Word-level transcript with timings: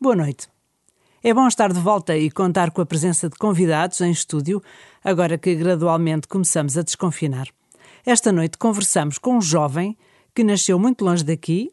Boa 0.00 0.16
noite. 0.16 0.48
É 1.22 1.32
bom 1.32 1.46
estar 1.46 1.72
de 1.72 1.78
volta 1.78 2.16
e 2.16 2.30
contar 2.30 2.72
com 2.72 2.82
a 2.82 2.86
presença 2.86 3.28
de 3.28 3.36
convidados 3.36 4.00
em 4.00 4.10
estúdio, 4.10 4.60
agora 5.02 5.38
que 5.38 5.54
gradualmente 5.54 6.26
começamos 6.26 6.76
a 6.76 6.82
desconfinar. 6.82 7.46
Esta 8.04 8.32
noite 8.32 8.58
conversamos 8.58 9.18
com 9.18 9.38
um 9.38 9.40
jovem 9.40 9.96
que 10.34 10.42
nasceu 10.42 10.78
muito 10.78 11.04
longe 11.04 11.24
daqui, 11.24 11.70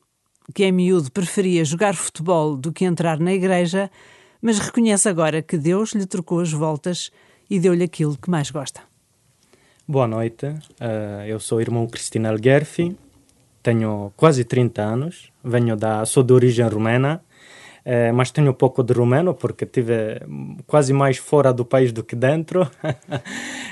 que 0.53 0.63
em 0.63 0.71
miúdo 0.71 1.11
preferia 1.11 1.65
jogar 1.65 1.95
futebol 1.95 2.55
do 2.55 2.71
que 2.71 2.85
entrar 2.85 3.19
na 3.19 3.33
igreja, 3.33 3.89
mas 4.41 4.59
reconhece 4.59 5.09
agora 5.09 5.41
que 5.41 5.57
Deus 5.57 5.93
lhe 5.93 6.05
trocou 6.05 6.39
as 6.39 6.51
voltas 6.51 7.11
e 7.49 7.59
deu-lhe 7.59 7.83
aquilo 7.83 8.15
que 8.15 8.29
mais 8.29 8.51
gosta. 8.51 8.81
Boa 9.87 10.07
noite, 10.07 10.45
uh, 10.45 11.25
eu 11.27 11.39
sou 11.39 11.57
o 11.57 11.61
irmão 11.61 11.87
Cristina 11.87 12.33
Gerfi, 12.41 12.95
tenho 13.63 14.13
quase 14.15 14.43
30 14.43 14.81
anos, 14.81 15.31
venho 15.43 15.75
da, 15.75 16.05
sou 16.05 16.23
de 16.23 16.31
origem 16.31 16.65
rumena, 16.67 17.21
é, 17.83 18.11
mas 18.11 18.31
tenho 18.31 18.51
um 18.51 18.53
pouco 18.53 18.83
de 18.83 18.93
rumeno 18.93 19.33
porque 19.33 19.65
tive 19.65 20.21
quase 20.67 20.93
mais 20.93 21.17
fora 21.17 21.51
do 21.51 21.65
país 21.65 21.91
do 21.91 22.03
que 22.03 22.15
dentro. 22.15 22.69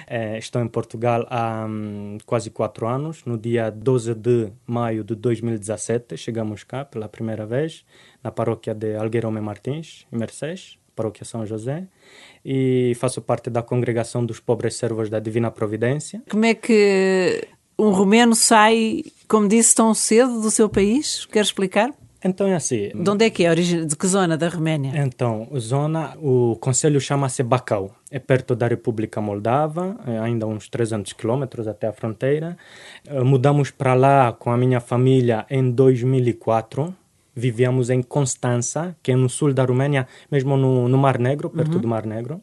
é, 0.07 0.37
estou 0.39 0.61
em 0.61 0.67
Portugal 0.67 1.25
há 1.29 1.65
um, 1.65 2.17
quase 2.25 2.49
quatro 2.49 2.87
anos. 2.87 3.23
No 3.25 3.37
dia 3.37 3.69
12 3.69 4.15
de 4.15 4.51
maio 4.65 5.03
de 5.03 5.15
2017 5.15 6.17
chegamos 6.17 6.63
cá 6.63 6.83
pela 6.83 7.07
primeira 7.07 7.45
vez 7.45 7.85
na 8.23 8.31
paróquia 8.31 8.73
de 8.73 8.95
Algueirome 8.95 9.39
Martins, 9.39 10.05
em 10.11 10.17
Mercês, 10.17 10.77
paróquia 10.95 11.23
São 11.23 11.45
José, 11.45 11.87
e 12.43 12.93
faço 12.99 13.21
parte 13.21 13.49
da 13.49 13.61
congregação 13.61 14.25
dos 14.25 14.39
pobres 14.39 14.75
servos 14.75 15.09
da 15.09 15.19
Divina 15.19 15.51
Providência. 15.51 16.21
Como 16.29 16.45
é 16.45 16.53
que 16.53 17.47
um 17.77 17.91
romeno 17.91 18.35
sai, 18.35 19.03
como 19.27 19.47
disse, 19.47 19.73
tão 19.73 19.93
cedo 19.93 20.41
do 20.41 20.51
seu 20.51 20.67
país? 20.67 21.25
Quer 21.25 21.41
explicar? 21.41 21.93
Então 22.23 22.47
é 22.47 22.55
assim. 22.55 22.89
De 22.93 23.09
onde 23.09 23.25
é 23.25 23.29
que 23.29 23.45
é? 23.45 23.55
De 23.55 23.95
que 23.95 24.07
zona 24.07 24.37
da 24.37 24.49
Roménia? 24.49 24.93
Então, 24.95 25.47
zona, 25.57 26.17
o 26.21 26.57
conselho 26.59 26.99
chama-se 26.99 27.41
Bacau. 27.43 27.95
É 28.11 28.19
perto 28.19 28.55
da 28.55 28.67
República 28.67 29.21
Moldava, 29.21 29.97
é 30.05 30.19
ainda 30.19 30.45
uns 30.45 30.67
300 30.67 31.13
quilômetros 31.13 31.67
até 31.67 31.87
a 31.87 31.93
fronteira. 31.93 32.57
Eh, 33.07 33.23
mudamos 33.23 33.71
para 33.71 33.93
lá 33.93 34.33
com 34.33 34.51
a 34.51 34.57
minha 34.57 34.79
família 34.79 35.45
em 35.49 35.71
2004. 35.71 36.93
Vivíamos 37.35 37.89
em 37.89 38.01
Constança, 38.01 38.95
que 39.01 39.11
é 39.11 39.15
no 39.15 39.29
sul 39.29 39.53
da 39.53 39.63
Roménia, 39.63 40.07
mesmo 40.29 40.57
no, 40.57 40.89
no 40.89 40.97
Mar 40.97 41.17
Negro, 41.17 41.49
perto 41.49 41.75
uhum. 41.75 41.81
do 41.81 41.87
Mar 41.87 42.05
Negro 42.05 42.41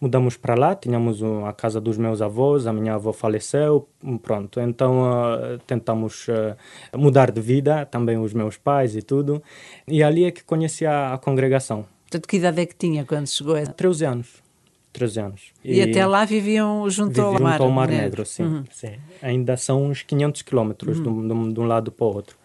mudamos 0.00 0.36
para 0.36 0.54
lá, 0.54 0.74
tínhamos 0.74 1.22
a 1.46 1.52
casa 1.52 1.80
dos 1.80 1.96
meus 1.96 2.20
avós, 2.20 2.66
a 2.66 2.72
minha 2.72 2.94
avó 2.94 3.12
faleceu, 3.12 3.88
pronto. 4.22 4.60
Então 4.60 5.02
uh, 5.02 5.58
tentamos 5.66 6.26
uh, 6.28 6.98
mudar 6.98 7.30
de 7.30 7.40
vida, 7.40 7.86
também 7.86 8.18
os 8.18 8.32
meus 8.32 8.56
pais 8.56 8.96
e 8.96 9.02
tudo. 9.02 9.42
E 9.88 10.02
ali 10.02 10.24
é 10.24 10.30
que 10.30 10.44
conheci 10.44 10.86
a, 10.86 11.14
a 11.14 11.18
congregação. 11.18 11.86
Portanto, 12.02 12.28
que 12.28 12.36
idade 12.36 12.60
é 12.60 12.66
que 12.66 12.74
tinha 12.74 13.04
quando 13.04 13.26
chegou? 13.26 13.56
13 13.56 14.04
anos. 14.04 14.46
13 14.92 15.20
anos. 15.20 15.42
E, 15.62 15.78
e 15.78 15.82
até 15.82 16.06
lá 16.06 16.24
viviam 16.24 16.88
junto 16.88 17.20
ao 17.20 17.38
mar, 17.38 17.52
junto 17.52 17.62
ao 17.64 17.70
mar 17.70 17.88
Negro, 17.88 18.02
Negro 18.02 18.26
sim, 18.26 18.42
uhum. 18.44 18.64
sim. 18.70 18.92
Ainda 19.20 19.56
são 19.56 19.84
uns 19.84 20.02
500 20.02 20.42
quilômetros 20.42 20.98
uhum. 20.98 21.26
de, 21.26 21.32
um, 21.34 21.52
de 21.52 21.60
um 21.60 21.64
lado 21.64 21.92
para 21.92 22.06
o 22.06 22.14
outro 22.14 22.38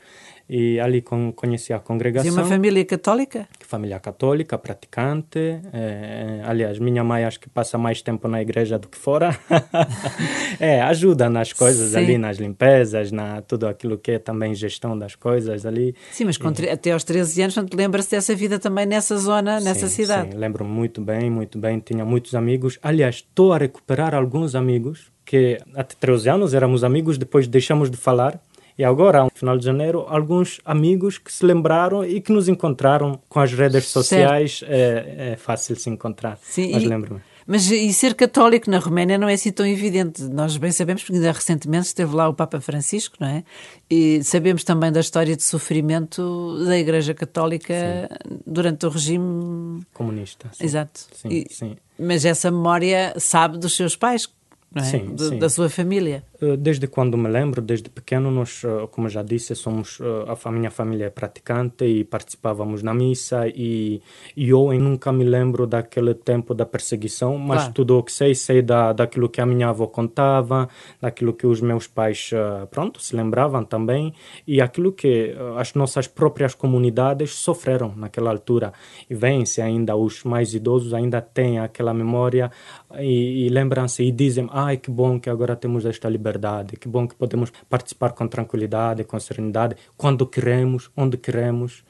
e 0.53 0.81
ali 0.81 1.01
con 1.01 1.31
conheci 1.31 1.71
a 1.71 1.79
congregação. 1.79 2.29
E 2.29 2.33
uma 2.33 2.43
família 2.43 2.83
católica? 2.83 3.47
Família 3.61 4.01
católica, 4.01 4.57
praticante. 4.57 5.61
É, 5.71 6.41
aliás, 6.43 6.77
minha 6.77 7.05
mãe 7.05 7.23
acho 7.23 7.39
que 7.39 7.49
passa 7.49 7.77
mais 7.77 8.01
tempo 8.01 8.27
na 8.27 8.41
igreja 8.41 8.77
do 8.77 8.89
que 8.89 8.97
fora. 8.97 9.33
é, 10.59 10.81
ajuda 10.81 11.29
nas 11.29 11.53
coisas 11.53 11.91
Sim. 11.91 11.97
ali, 11.99 12.17
nas 12.17 12.35
limpezas, 12.35 13.13
na 13.13 13.41
tudo 13.41 13.65
aquilo 13.65 13.97
que 13.97 14.11
é 14.11 14.19
também 14.19 14.53
gestão 14.53 14.99
das 14.99 15.15
coisas 15.15 15.65
ali. 15.65 15.95
Sim, 16.11 16.25
mas 16.25 16.35
e, 16.35 16.69
até 16.69 16.91
aos 16.91 17.05
13 17.05 17.43
anos, 17.43 17.55
lembra-se 17.73 18.11
dessa 18.11 18.35
vida 18.35 18.59
também 18.59 18.85
nessa 18.85 19.15
zona, 19.15 19.57
sim, 19.59 19.65
nessa 19.65 19.87
cidade? 19.87 20.33
Sim, 20.33 20.37
lembro 20.37 20.65
muito 20.65 20.99
bem, 20.99 21.29
muito 21.29 21.57
bem. 21.57 21.79
Tinha 21.79 22.03
muitos 22.03 22.35
amigos. 22.35 22.77
Aliás, 22.83 23.15
estou 23.15 23.53
a 23.53 23.57
recuperar 23.57 24.13
alguns 24.13 24.53
amigos 24.53 25.13
que 25.23 25.57
até 25.73 25.95
13 25.97 26.29
anos 26.29 26.53
éramos 26.53 26.83
amigos, 26.83 27.17
depois 27.17 27.47
deixamos 27.47 27.89
de 27.89 27.95
falar 27.95 28.37
e 28.77 28.83
agora, 28.83 29.23
no 29.23 29.31
final 29.33 29.57
de 29.57 29.65
janeiro, 29.65 30.05
alguns 30.07 30.59
amigos 30.65 31.17
que 31.17 31.31
se 31.31 31.45
lembraram 31.45 32.05
e 32.05 32.21
que 32.21 32.31
nos 32.31 32.47
encontraram 32.47 33.19
com 33.27 33.39
as 33.39 33.53
redes 33.53 33.85
sociais. 33.87 34.63
É, 34.67 35.31
é, 35.33 35.35
fácil 35.35 35.75
se 35.75 35.89
encontrar. 35.89 36.37
Sim, 36.41 36.71
mas 36.71 36.83
lembro-me. 36.83 37.21
Mas 37.45 37.69
e 37.69 37.91
ser 37.91 38.13
católico 38.13 38.69
na 38.69 38.77
Roménia 38.77 39.17
não 39.17 39.27
é 39.27 39.33
assim 39.33 39.51
tão 39.51 39.65
evidente. 39.65 40.23
Nós 40.23 40.55
bem 40.57 40.71
sabemos, 40.71 41.03
porque 41.03 41.15
ainda 41.15 41.31
recentemente 41.31 41.87
esteve 41.87 42.15
lá 42.15 42.29
o 42.29 42.33
Papa 42.33 42.61
Francisco, 42.61 43.17
não 43.19 43.27
é? 43.27 43.43
E 43.89 44.23
sabemos 44.23 44.63
também 44.63 44.91
da 44.91 44.99
história 44.99 45.35
de 45.35 45.43
sofrimento 45.43 46.63
da 46.65 46.77
Igreja 46.77 47.13
Católica 47.13 47.73
sim. 47.73 48.39
durante 48.45 48.85
o 48.85 48.89
regime 48.89 49.81
comunista. 49.93 50.49
Sim. 50.53 50.63
Exato. 50.63 51.07
Sim, 51.13 51.29
e, 51.29 51.47
sim. 51.49 51.75
Mas 51.99 52.25
essa 52.25 52.49
memória 52.49 53.13
sabe 53.17 53.57
dos 53.57 53.75
seus 53.75 53.95
pais, 53.95 54.29
não 54.73 54.83
é? 54.83 54.85
Sim, 54.85 55.15
sim. 55.17 55.39
Da 55.39 55.49
sua 55.49 55.69
família. 55.69 56.23
Eh, 56.41 56.57
desde 56.57 56.87
quando 56.87 57.17
me 57.17 57.29
lembro, 57.29 57.61
desde 57.61 57.89
pequeno, 57.89 58.31
nós, 58.31 58.63
eh, 58.65 58.87
como 58.91 59.07
já 59.07 59.21
disse, 59.21 59.53
somos 59.55 59.99
eh, 60.01 60.35
a 60.43 60.51
minha 60.51 60.71
família 60.71 61.05
é 61.05 61.09
praticante 61.09 61.85
e 61.85 62.03
participávamos 62.03 62.81
na 62.81 62.93
missa 62.93 63.47
e, 63.47 64.01
e 64.35 64.49
eu 64.49 64.73
nunca 64.79 65.11
me 65.11 65.23
lembro 65.23 65.67
daquele 65.67 66.15
tempo 66.15 66.55
da 66.55 66.65
perseguição, 66.65 67.37
mas 67.37 67.67
tudo 67.67 67.97
o 67.97 68.03
que 68.03 68.11
sei, 68.11 68.33
sei 68.33 68.61
da, 68.63 68.91
daquilo 68.91 69.29
que 69.29 69.39
a 69.39 69.45
minha 69.45 69.69
avó 69.69 69.85
contava, 69.85 70.67
daquilo 70.99 71.33
que 71.33 71.45
os 71.45 71.61
meus 71.61 71.85
pais, 71.85 72.31
pronto, 72.71 73.01
se 73.01 73.15
lembravam 73.15 73.63
também 73.63 74.13
e 74.47 74.61
aquilo 74.61 74.91
que 74.91 75.35
as 75.57 75.73
nossas 75.75 76.07
próprias 76.07 76.55
comunidades 76.55 77.35
sofreram 77.35 77.93
naquela 77.95 78.31
altura. 78.31 78.73
E 79.09 79.13
vêm-se 79.13 79.61
ainda, 79.61 79.95
os 79.95 80.23
mais 80.23 80.53
idosos 80.53 80.93
ainda 80.93 81.21
têm 81.21 81.59
aquela 81.59 81.93
memória 81.93 82.51
e, 82.99 83.45
e 83.45 83.49
lembram-se 83.49 84.03
e 84.03 84.11
dizem, 84.11 84.47
ai 84.51 84.77
que 84.77 84.89
bom 84.89 85.19
que 85.19 85.29
agora 85.29 85.55
temos 85.55 85.85
esta 85.85 86.09
liberdade 86.09 86.30
liberdade. 86.31 86.77
Que 86.77 86.87
bom 86.87 87.07
que 87.07 87.15
podemos 87.15 87.51
participar 87.69 88.11
com 88.11 88.27
tranquilidade, 88.27 89.03
com 89.03 89.19
serenidade, 89.19 89.75
quando 89.97 90.25
queremos, 90.25 90.89
onde 90.95 91.17
queremos. 91.17 91.83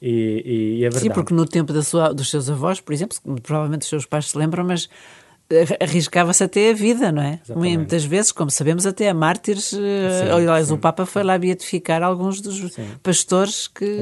E, 0.00 0.78
e, 0.78 0.84
é 0.84 0.88
verdade. 0.88 1.04
Sim, 1.04 1.10
porque 1.10 1.34
no 1.34 1.46
tempo 1.46 1.72
da 1.72 1.82
sua, 1.82 2.12
dos 2.12 2.30
seus 2.30 2.48
avós, 2.48 2.80
por 2.80 2.92
exemplo, 2.92 3.18
provavelmente 3.42 3.82
os 3.82 3.88
seus 3.88 4.06
pais 4.06 4.30
se 4.30 4.38
lembram, 4.38 4.64
mas 4.64 4.88
arriscava-se 5.80 6.44
até 6.44 6.70
a 6.70 6.74
vida, 6.74 7.10
não 7.10 7.22
é? 7.22 7.40
Exatamente. 7.42 7.76
Muitas 7.76 8.04
vezes, 8.04 8.32
como 8.32 8.50
sabemos, 8.50 8.86
até 8.86 9.08
a 9.08 9.14
mártires. 9.14 9.72
Eh, 9.72 10.24
sim, 10.24 10.30
aliás, 10.30 10.68
sim, 10.68 10.74
o 10.74 10.78
Papa 10.78 11.06
foi 11.06 11.22
lá 11.22 11.38
beatificar 11.38 12.02
alguns 12.02 12.40
dos 12.40 12.72
sim. 12.72 12.86
pastores 13.02 13.66
que, 13.66 13.86
que 13.86 13.96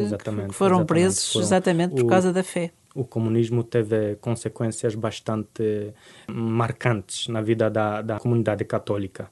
foram 0.52 0.80
exatamente. 0.80 0.86
presos 0.86 1.32
foram. 1.32 1.46
exatamente 1.46 1.94
por 1.94 2.04
o, 2.04 2.06
causa 2.08 2.32
da 2.32 2.42
fé. 2.42 2.72
O 2.94 3.04
comunismo 3.04 3.62
teve 3.62 4.16
consequências 4.16 4.94
bastante 4.96 5.92
marcantes 6.28 7.28
na 7.28 7.40
vida 7.40 7.70
da, 7.70 8.02
da 8.02 8.18
comunidade 8.18 8.64
católica 8.64 9.30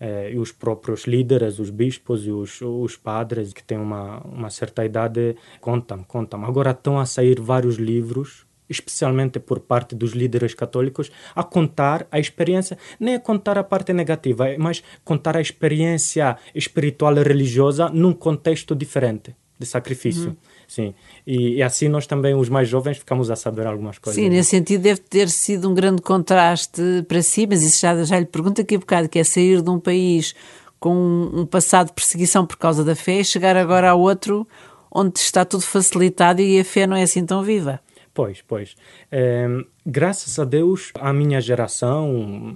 eh, 0.00 0.32
e 0.32 0.38
os 0.38 0.50
próprios 0.50 1.04
líderes, 1.04 1.58
os 1.58 1.70
bispos 1.70 2.26
e 2.26 2.30
os, 2.30 2.60
os 2.62 2.96
padres 2.96 3.52
que 3.52 3.62
têm 3.62 3.78
uma, 3.78 4.20
uma 4.20 4.48
certa 4.50 4.84
idade 4.84 5.36
contam, 5.60 6.02
contam. 6.02 6.44
Agora 6.44 6.70
estão 6.70 6.98
a 6.98 7.04
sair 7.04 7.38
vários 7.38 7.76
livros 7.76 8.46
especialmente 8.70 9.40
por 9.40 9.58
parte 9.58 9.96
dos 9.96 10.12
líderes 10.12 10.54
católicos, 10.54 11.10
a 11.34 11.42
contar 11.42 12.06
a 12.08 12.20
experiência, 12.20 12.78
nem 13.00 13.16
a 13.16 13.20
contar 13.20 13.58
a 13.58 13.64
parte 13.64 13.92
negativa, 13.92 14.46
mas 14.58 14.80
contar 15.04 15.36
a 15.36 15.40
experiência 15.40 16.36
espiritual 16.54 17.18
e 17.18 17.22
religiosa 17.24 17.88
num 17.88 18.12
contexto 18.12 18.76
diferente 18.76 19.34
de 19.58 19.66
sacrifício. 19.66 20.28
Uhum. 20.28 20.36
Sim, 20.70 20.94
e, 21.26 21.56
e, 21.56 21.62
assim 21.64 21.88
nós 21.88 22.06
também, 22.06 22.32
os 22.32 22.48
mais 22.48 22.68
jovens, 22.68 22.98
ficamos 22.98 23.28
a 23.28 23.34
saber 23.34 23.66
algumas 23.66 23.98
coisas. 23.98 24.22
Sim, 24.22 24.28
nesse 24.28 24.50
sentido 24.50 24.82
deve 24.82 25.00
ter 25.00 25.28
sido 25.28 25.68
um 25.68 25.74
grande 25.74 26.00
contraste 26.00 26.80
para 27.08 27.20
si, 27.22 27.44
mas 27.44 27.64
isso 27.64 27.80
já, 27.80 28.04
já 28.04 28.20
lhe 28.20 28.24
pergunto 28.24 28.60
aqui 28.60 28.76
a 28.76 28.78
bocado, 28.78 29.08
que 29.08 29.18
é 29.18 29.24
sair 29.24 29.62
de 29.62 29.68
um 29.68 29.80
país 29.80 30.32
com 30.78 30.94
um 31.34 31.44
passado 31.44 31.88
de 31.88 31.94
perseguição 31.94 32.46
por 32.46 32.56
causa 32.56 32.84
da 32.84 32.94
fé 32.94 33.18
e 33.18 33.24
chegar 33.24 33.56
agora 33.56 33.90
a 33.90 33.94
outro 33.96 34.46
onde 34.92 35.18
está 35.18 35.44
tudo 35.44 35.64
facilitado 35.64 36.40
e 36.40 36.60
a 36.60 36.64
fé 36.64 36.86
não 36.86 36.96
é 36.96 37.02
assim 37.02 37.26
tão 37.26 37.42
viva. 37.42 37.80
Pois, 38.14 38.40
pois. 38.46 38.76
É, 39.10 39.48
graças 39.84 40.38
a 40.38 40.44
Deus, 40.44 40.92
a 40.98 41.12
minha 41.12 41.40
geração, 41.40 42.54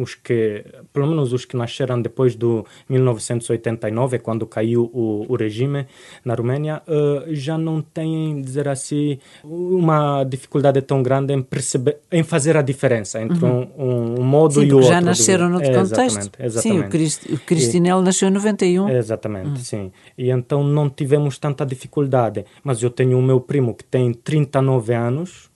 os 0.00 0.14
que, 0.14 0.64
pelo 0.92 1.06
menos 1.06 1.32
os 1.32 1.44
que 1.44 1.56
nasceram 1.56 2.00
depois 2.00 2.34
do 2.34 2.64
1989, 2.88 4.18
quando 4.18 4.46
caiu 4.46 4.90
o, 4.92 5.26
o 5.28 5.36
regime 5.36 5.86
na 6.24 6.34
Roménia, 6.34 6.82
uh, 6.86 7.34
já 7.34 7.58
não 7.58 7.82
têm, 7.82 8.40
dizer 8.40 8.68
assim, 8.68 9.18
uma 9.44 10.24
dificuldade 10.24 10.80
tão 10.82 11.02
grande 11.02 11.32
em 11.32 11.42
perceber, 11.42 11.98
em 12.10 12.22
fazer 12.22 12.56
a 12.56 12.62
diferença 12.62 13.20
entre 13.20 13.44
uhum. 13.44 13.68
um, 13.76 14.20
um, 14.20 14.24
modo 14.24 14.54
sim, 14.54 14.66
e 14.66 14.72
o 14.72 14.76
outro. 14.76 14.90
já 14.90 15.00
nasceram 15.00 15.48
no 15.48 15.60
é, 15.60 15.74
contexto. 15.74 15.98
Exatamente, 15.98 16.30
exatamente. 16.40 16.80
Sim, 16.80 16.86
o, 16.86 16.88
Crist, 16.88 17.32
o 17.32 17.38
Cristinel 17.40 18.00
e, 18.00 18.04
nasceu 18.04 18.28
em 18.28 18.32
91. 18.32 18.88
Exatamente, 18.90 19.48
uhum. 19.48 19.56
sim. 19.56 19.92
E 20.16 20.30
então 20.30 20.62
não 20.62 20.88
tivemos 20.88 21.38
tanta 21.38 21.64
dificuldade. 21.66 22.44
Mas 22.62 22.82
eu 22.82 22.90
tenho 22.90 23.18
o 23.18 23.22
meu 23.22 23.40
primo 23.40 23.74
que 23.74 23.84
tem 23.84 24.12
39 24.12 24.94
anos, 24.94 25.50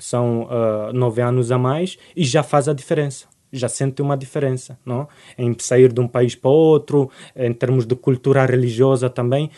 são 0.00 0.42
uh, 0.42 0.92
nove 0.92 1.22
anos 1.22 1.52
a 1.52 1.58
mais 1.58 1.96
e 2.16 2.24
já 2.24 2.42
faz 2.42 2.68
a 2.68 2.72
diferença. 2.72 3.29
Já 3.52 3.68
sente 3.68 4.02
uma 4.02 4.16
diferença, 4.16 4.78
não? 4.84 5.08
Em 5.36 5.54
sair 5.58 5.92
de 5.92 6.00
um 6.00 6.08
país 6.08 6.34
para 6.34 6.50
outro, 6.50 7.10
em 7.34 7.52
termos 7.52 7.86
de 7.86 7.94
cultura 7.94 8.44
religiosa 8.44 9.10
também, 9.10 9.50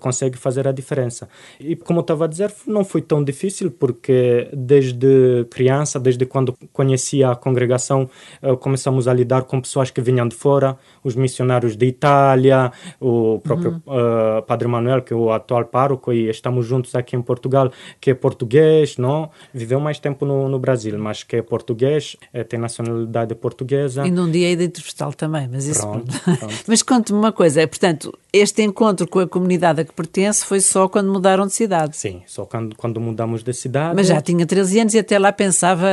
consegue 0.00 0.36
fazer 0.36 0.66
a 0.66 0.72
diferença. 0.72 1.28
E 1.58 1.76
como 1.76 2.00
eu 2.00 2.02
estava 2.02 2.24
a 2.24 2.28
dizer, 2.28 2.52
não 2.66 2.84
foi 2.84 3.02
tão 3.02 3.22
difícil, 3.22 3.70
porque 3.70 4.48
desde 4.52 5.46
criança, 5.50 5.98
desde 5.98 6.26
quando 6.26 6.54
conheci 6.72 7.24
a 7.24 7.34
congregação, 7.34 8.08
eh, 8.42 8.56
começamos 8.56 9.08
a 9.08 9.14
lidar 9.14 9.42
com 9.42 9.60
pessoas 9.60 9.90
que 9.90 10.00
vinham 10.00 10.28
de 10.28 10.34
fora, 10.34 10.76
os 11.02 11.14
missionários 11.14 11.76
de 11.76 11.86
Itália, 11.86 12.72
o 13.00 13.40
próprio 13.40 13.82
uhum. 13.86 14.38
uh, 14.38 14.42
Padre 14.42 14.68
Manuel, 14.68 15.02
que 15.02 15.12
é 15.12 15.16
o 15.16 15.32
atual 15.32 15.64
pároco, 15.64 16.12
e 16.12 16.28
estamos 16.28 16.66
juntos 16.66 16.94
aqui 16.94 17.16
em 17.16 17.22
Portugal, 17.22 17.70
que 18.00 18.10
é 18.10 18.14
português, 18.14 18.96
não? 18.96 19.30
Viveu 19.52 19.80
mais 19.80 19.98
tempo 19.98 20.24
no, 20.24 20.48
no 20.48 20.58
Brasil, 20.58 20.98
mas 20.98 21.22
que 21.22 21.36
é 21.36 21.42
português, 21.42 22.16
é, 22.32 22.44
tem 22.44 22.58
nacionalidade 22.58 23.34
portuguesa. 23.38 24.06
E 24.06 24.10
num 24.10 24.30
dia 24.30 24.48
aí 24.48 24.56
de 24.56 24.64
entrevistá-lo 24.64 25.14
também, 25.14 25.48
mas 25.50 25.66
isso... 25.66 25.80
Pronto, 25.80 26.20
pronto. 26.20 26.54
mas 26.68 26.82
conte-me 26.82 27.18
uma 27.18 27.32
coisa, 27.32 27.62
é, 27.62 27.66
portanto, 27.66 28.16
este 28.32 28.62
encontro 28.62 29.08
com 29.08 29.20
a 29.20 29.26
comunidade 29.26 29.80
a 29.80 29.84
que 29.84 29.92
pertence 29.92 30.44
foi 30.44 30.60
só 30.60 30.88
quando 30.88 31.12
mudaram 31.12 31.46
de 31.46 31.52
cidade? 31.54 31.96
Sim, 31.96 32.22
só 32.26 32.44
quando, 32.44 32.76
quando 32.76 33.00
mudamos 33.00 33.42
de 33.42 33.52
cidade. 33.52 33.94
Mas 33.94 34.08
já 34.08 34.20
tinha 34.20 34.44
13 34.44 34.80
anos 34.80 34.94
e 34.94 34.98
até 34.98 35.18
lá 35.18 35.32
pensava 35.32 35.88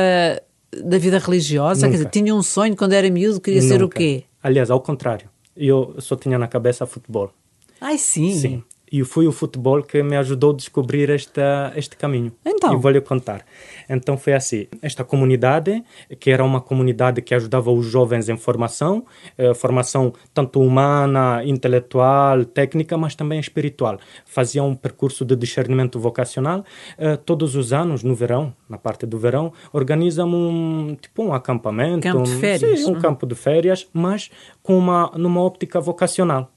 da 0.84 0.98
vida 0.98 1.18
religiosa? 1.18 1.86
Nunca. 1.86 1.90
Quer 1.90 1.96
dizer, 1.96 2.10
tinha 2.10 2.34
um 2.34 2.42
sonho 2.42 2.76
quando 2.76 2.92
era 2.92 3.08
miúdo, 3.10 3.40
queria 3.40 3.62
Nunca. 3.62 3.74
ser 3.74 3.82
o 3.82 3.88
quê? 3.88 4.24
Aliás, 4.42 4.70
ao 4.70 4.80
contrário. 4.80 5.28
Eu 5.56 5.94
só 5.98 6.16
tinha 6.16 6.38
na 6.38 6.46
cabeça 6.46 6.84
futebol. 6.84 7.30
Ai, 7.80 7.96
sim? 7.96 8.34
Sim. 8.34 8.62
E 8.96 9.04
foi 9.04 9.26
o 9.26 9.32
futebol 9.32 9.82
que 9.82 10.02
me 10.02 10.16
ajudou 10.16 10.52
a 10.52 10.56
descobrir 10.56 11.10
esta, 11.10 11.70
este 11.76 11.94
caminho. 11.98 12.32
Então? 12.42 12.72
E 12.72 12.76
vou-lhe 12.78 13.02
contar. 13.02 13.44
Então 13.90 14.16
foi 14.16 14.32
assim, 14.32 14.66
esta 14.80 15.04
comunidade, 15.04 15.84
que 16.18 16.30
era 16.30 16.42
uma 16.42 16.62
comunidade 16.62 17.20
que 17.20 17.34
ajudava 17.34 17.70
os 17.70 17.84
jovens 17.84 18.30
em 18.30 18.38
formação, 18.38 19.04
eh, 19.36 19.52
formação 19.52 20.14
tanto 20.32 20.62
humana, 20.62 21.42
intelectual, 21.44 22.46
técnica, 22.46 22.96
mas 22.96 23.14
também 23.14 23.38
espiritual. 23.38 23.98
Fazia 24.24 24.62
um 24.62 24.74
percurso 24.74 25.26
de 25.26 25.36
discernimento 25.36 26.00
vocacional. 26.00 26.64
Eh, 26.96 27.16
todos 27.18 27.54
os 27.54 27.74
anos, 27.74 28.02
no 28.02 28.14
verão, 28.14 28.54
na 28.66 28.78
parte 28.78 29.04
do 29.04 29.18
verão, 29.18 29.52
organizam 29.74 30.26
um, 30.32 30.96
tipo 30.98 31.22
um 31.22 31.34
acampamento. 31.34 32.00
Campo 32.00 32.22
de 32.22 32.36
férias. 32.36 32.80
Sim, 32.80 32.86
um 32.86 32.94
uhum. 32.94 33.00
campo 33.00 33.26
de 33.26 33.34
férias, 33.34 33.86
mas 33.92 34.30
com 34.62 34.78
uma, 34.78 35.12
numa 35.16 35.42
óptica 35.42 35.82
vocacional. 35.82 36.50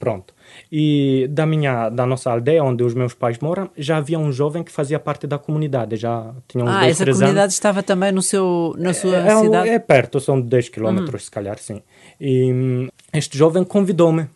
Pronto. 0.00 0.32
E 0.72 1.28
da 1.30 1.44
minha, 1.44 1.90
da 1.90 2.06
nossa 2.06 2.30
aldeia, 2.30 2.64
onde 2.64 2.82
os 2.82 2.94
meus 2.94 3.12
pais 3.12 3.38
moram, 3.38 3.68
já 3.76 3.98
havia 3.98 4.18
um 4.18 4.32
jovem 4.32 4.64
que 4.64 4.72
fazia 4.72 4.98
parte 4.98 5.26
da 5.26 5.38
comunidade. 5.38 5.94
Já 5.96 6.32
tinha 6.48 6.64
uns 6.64 6.70
ah, 6.70 6.80
dois, 6.80 6.92
essa 6.92 7.04
comunidade 7.04 7.38
anos. 7.38 7.52
estava 7.52 7.82
também 7.82 8.10
no 8.10 8.22
seu, 8.22 8.74
na 8.78 8.94
sua 8.94 9.16
é, 9.16 9.28
é 9.28 9.36
cidade? 9.36 9.68
É 9.68 9.78
perto, 9.78 10.18
são 10.18 10.40
10 10.40 10.70
quilómetros, 10.70 11.12
uhum. 11.12 11.24
se 11.26 11.30
calhar, 11.30 11.58
sim. 11.58 11.82
E 12.18 12.50
hum, 12.50 12.88
este 13.12 13.36
jovem 13.36 13.62
convidou-me, 13.62 14.26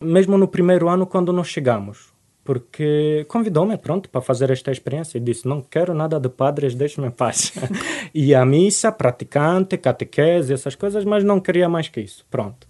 mesmo 0.00 0.38
no 0.38 0.46
primeiro 0.46 0.88
ano, 0.88 1.04
quando 1.04 1.32
nós 1.32 1.48
chegamos. 1.48 2.12
Porque 2.44 3.24
convidou-me, 3.28 3.76
pronto, 3.76 4.08
para 4.08 4.20
fazer 4.20 4.50
esta 4.50 4.70
experiência. 4.70 5.18
E 5.18 5.20
disse: 5.20 5.48
Não 5.48 5.60
quero 5.60 5.94
nada 5.94 6.20
de 6.20 6.28
padres, 6.28 6.76
deixe-me 6.76 7.08
em 7.08 7.10
paz. 7.10 7.52
e 8.14 8.36
a 8.36 8.46
missa, 8.46 8.92
praticante, 8.92 9.76
catequese, 9.76 10.52
essas 10.52 10.76
coisas, 10.76 11.04
mas 11.04 11.24
não 11.24 11.40
queria 11.40 11.68
mais 11.68 11.88
que 11.88 12.00
isso. 12.00 12.24
Pronto. 12.30 12.68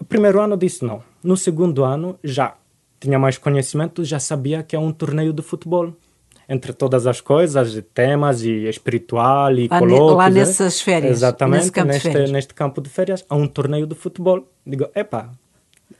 O 0.00 0.04
primeiro 0.04 0.40
ano 0.40 0.56
disse 0.56 0.82
não. 0.82 1.11
No 1.22 1.36
segundo 1.36 1.84
ano 1.84 2.18
já 2.22 2.54
tinha 2.98 3.18
mais 3.18 3.38
conhecimento, 3.38 4.04
já 4.04 4.18
sabia 4.18 4.62
que 4.62 4.76
é 4.76 4.78
um 4.78 4.92
torneio 4.92 5.32
de 5.32 5.42
futebol. 5.42 5.92
Entre 6.48 6.72
todas 6.72 7.06
as 7.06 7.20
coisas, 7.20 7.82
temas 7.94 8.42
e 8.42 8.68
espiritual 8.68 9.56
e 9.56 9.68
colóquios. 9.68 10.16
Lá 10.16 10.28
nessas 10.28 10.80
férias. 10.80 11.12
Exatamente, 11.12 11.60
nesse 11.60 11.72
campo 11.72 11.88
neste, 11.88 12.32
neste 12.32 12.54
campo 12.54 12.80
de 12.80 12.90
férias, 12.90 13.24
há 13.28 13.34
um 13.34 13.46
torneio 13.46 13.86
de 13.86 13.94
futebol. 13.94 14.46
Digo, 14.66 14.88
epá, 14.94 15.30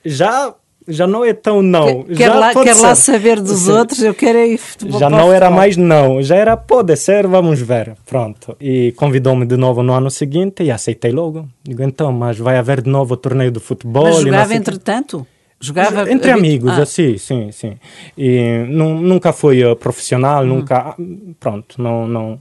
já 0.05 0.55
já 0.89 1.07
não 1.07 1.25
é 1.25 1.33
tão 1.33 1.63
não. 1.63 2.05
Quer, 2.05 2.29
já 2.29 2.35
lá, 2.35 2.53
quer 2.53 2.75
lá 2.75 2.95
saber 2.95 3.41
dos 3.41 3.61
Sim. 3.61 3.73
outros, 3.73 4.03
eu 4.03 4.15
quero 4.15 4.39
ir 4.39 4.59
futebol. 4.59 4.99
Já 4.99 5.09
não 5.09 5.33
era 5.33 5.51
mais 5.51 5.77
não, 5.77 6.23
já 6.23 6.37
era 6.37 6.57
pode 6.57 6.97
ser, 6.97 7.27
vamos 7.27 7.61
ver. 7.61 7.97
Pronto. 8.07 8.57
E 8.61 8.93
convidou-me 8.93 9.47
de 9.47 9.57
novo 9.57 9.83
no 9.83 9.93
ano 9.93 10.11
seguinte 10.11 10.63
e 10.63 10.71
aceitei 10.71 11.13
logo. 11.13 11.49
Digo, 11.63 11.83
então, 11.83 12.13
mas 12.13 12.39
vai 12.39 12.59
haver 12.59 12.83
de 12.83 12.91
novo 12.91 13.15
o 13.15 13.17
torneio 13.17 13.51
de 13.51 13.61
futebol. 13.61 14.05
Mas 14.05 14.21
jogava 14.21 14.55
entretanto? 14.55 15.27
Jogava 15.61 16.11
entre 16.11 16.33
amigos, 16.33 16.73
ah. 16.73 16.83
assim, 16.83 17.17
sim, 17.17 17.53
sim. 17.53 17.77
E 18.19 18.65
nunca 18.69 19.33
fui 19.33 19.65
uh, 19.65 19.77
profissional, 19.77 20.43
hum. 20.43 20.49
nunca, 20.49 20.77
ah, 20.79 20.97
pronto, 21.39 21.81
não, 21.81 22.09
não. 22.09 22.41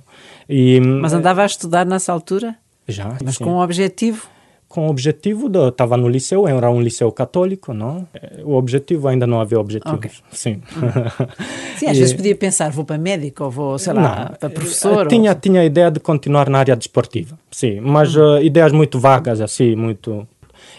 E, 0.50 0.80
mas 0.80 1.14
andava 1.14 1.44
a 1.44 1.46
estudar 1.46 1.86
nessa 1.86 2.12
altura? 2.12 2.56
Já. 2.88 3.16
Mas 3.24 3.36
sim. 3.36 3.44
com 3.44 3.52
um 3.52 3.60
objetivo? 3.60 4.28
Com 4.72 4.88
o 4.88 4.90
objetivo 4.90 5.50
de 5.50 5.68
estava 5.68 5.98
no 5.98 6.08
liceu 6.08 6.48
era 6.48 6.72
um 6.72 6.82
liceu 6.82 7.12
católico 7.12 7.74
não 7.74 8.08
eh, 8.14 8.42
o 8.44 8.54
objetivo 8.54 9.08
ainda 9.08 9.28
não 9.28 9.42
havia 9.42 9.60
objetivo 9.60 9.96
okay. 9.96 10.12
sim 10.32 10.62
uhum. 10.76 10.92
sim 11.78 11.86
às 11.92 11.98
e, 11.98 12.00
vezes 12.00 12.14
podia 12.14 12.36
pensar 12.36 12.72
vou 12.72 12.86
para 12.86 12.98
médico 12.98 13.44
ou 13.44 13.52
vou 13.52 13.78
sei 13.78 13.94
lá 13.94 14.30
não, 14.30 14.38
para 14.38 14.50
professor 14.50 15.08
tinha 15.08 15.32
ou... 15.32 15.40
tinha 15.40 15.62
a 15.62 15.66
ideia 15.66 15.92
de 15.92 16.00
continuar 16.00 16.50
na 16.50 16.60
área 16.60 16.76
desportiva 16.76 17.38
sim 17.52 17.82
mas 17.82 18.16
uhum. 18.16 18.38
uh, 18.38 18.42
ideias 18.42 18.72
muito 18.72 18.98
vagas 18.98 19.42
assim 19.42 19.76
muito 19.76 20.26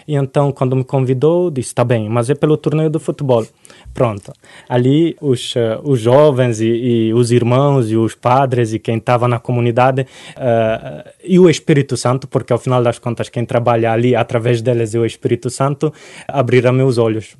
e 0.07 0.15
então, 0.15 0.51
quando 0.51 0.75
me 0.75 0.83
convidou, 0.83 1.49
disse: 1.49 1.69
está 1.69 1.83
bem, 1.83 2.09
mas 2.09 2.29
é 2.29 2.35
pelo 2.35 2.57
torneio 2.57 2.89
de 2.89 2.99
futebol. 2.99 3.45
Pronto. 3.93 4.33
Ali, 4.67 5.15
os, 5.21 5.55
uh, 5.55 5.79
os 5.83 5.99
jovens 5.99 6.59
e, 6.59 6.67
e, 6.67 7.13
os 7.13 7.31
irmãos 7.31 7.91
e 7.91 7.95
os 7.95 8.15
padres 8.15 8.73
e 8.73 8.79
quem 8.79 8.97
estava 8.97 9.27
na 9.27 9.39
comunidade 9.39 10.01
uh, 10.01 11.09
e 11.23 11.39
o 11.39 11.49
Espírito 11.49 11.95
Santo, 11.95 12.27
porque 12.27 12.51
ao 12.51 12.59
final 12.59 12.81
das 12.81 12.97
contas, 12.97 13.29
quem 13.29 13.45
trabalha 13.45 13.91
ali 13.91 14.15
através 14.15 14.61
deles 14.61 14.95
é 14.95 14.99
o 14.99 15.05
Espírito 15.05 15.49
Santo, 15.49 15.93
abriram 16.27 16.73
meus 16.73 16.97
olhos. 16.97 17.35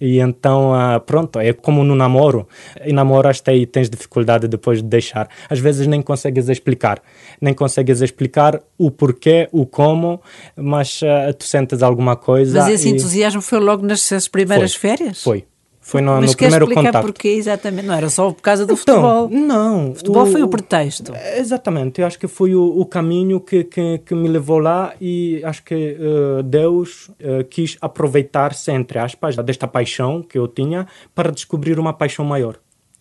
E 0.00 0.18
então, 0.18 0.72
uh, 0.72 1.00
pronto, 1.00 1.38
é 1.38 1.52
como 1.52 1.84
no 1.84 1.94
namoro. 1.94 2.48
E 2.84 2.92
namoraste 2.92 3.50
e 3.50 3.66
tens 3.66 3.88
dificuldade 3.88 4.48
depois 4.48 4.82
de 4.82 4.88
deixar. 4.88 5.28
Às 5.48 5.58
vezes 5.58 5.86
nem 5.86 6.02
consegues 6.02 6.48
explicar. 6.48 7.02
Nem 7.40 7.54
consegues 7.54 8.00
explicar 8.00 8.60
o 8.76 8.90
porquê, 8.90 9.48
o 9.52 9.66
como, 9.66 10.20
mas 10.56 11.00
uh, 11.02 11.32
tu 11.36 11.44
sentes 11.44 11.82
alguma 11.82 12.16
coisa. 12.16 12.60
Mas 12.60 12.74
esse 12.74 12.88
e... 12.88 12.92
entusiasmo 12.92 13.42
foi 13.42 13.58
logo 13.58 13.86
nas 13.86 14.28
primeiras 14.28 14.74
foi, 14.74 14.90
férias? 14.90 15.22
Foi. 15.22 15.44
Foi 15.88 16.02
no, 16.02 16.20
Mas 16.20 16.32
no 16.32 16.36
primeiro 16.36 16.66
explicar 16.66 17.00
porquê 17.00 17.28
exatamente? 17.28 17.86
Não 17.86 17.94
era 17.94 18.10
só 18.10 18.30
por 18.30 18.42
causa 18.42 18.66
do 18.66 18.74
então, 18.74 18.76
futebol? 18.76 19.30
Não. 19.30 19.92
O 19.92 19.94
futebol 19.94 20.24
o, 20.24 20.26
foi 20.26 20.42
o 20.42 20.48
pretexto. 20.48 21.14
Exatamente. 21.34 22.02
Eu 22.02 22.06
acho 22.06 22.18
que 22.18 22.28
foi 22.28 22.54
o, 22.54 22.78
o 22.78 22.84
caminho 22.84 23.40
que, 23.40 23.64
que, 23.64 23.96
que, 23.96 24.14
me 24.14 24.28
levou 24.28 24.58
lá 24.58 24.92
e 25.00 25.42
acho 25.42 25.64
que 25.64 25.96
uh, 25.98 26.42
Deus 26.42 27.08
uh, 27.08 27.42
quis 27.48 27.78
aproveitar-se, 27.80 28.70
entre 28.70 28.98
aspas, 28.98 29.34
desta 29.36 29.66
paixão 29.66 30.22
que 30.22 30.36
eu 30.36 30.46
tinha 30.46 30.86
para 31.14 31.32
descobrir 31.32 31.78
uma 31.78 31.94
paixão 31.94 32.22
maior. 32.22 32.58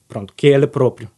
Pronto, 0.08 0.34
que 0.34 0.48
é 0.48 0.52
Ele 0.52 0.66
próprio. 0.66 1.10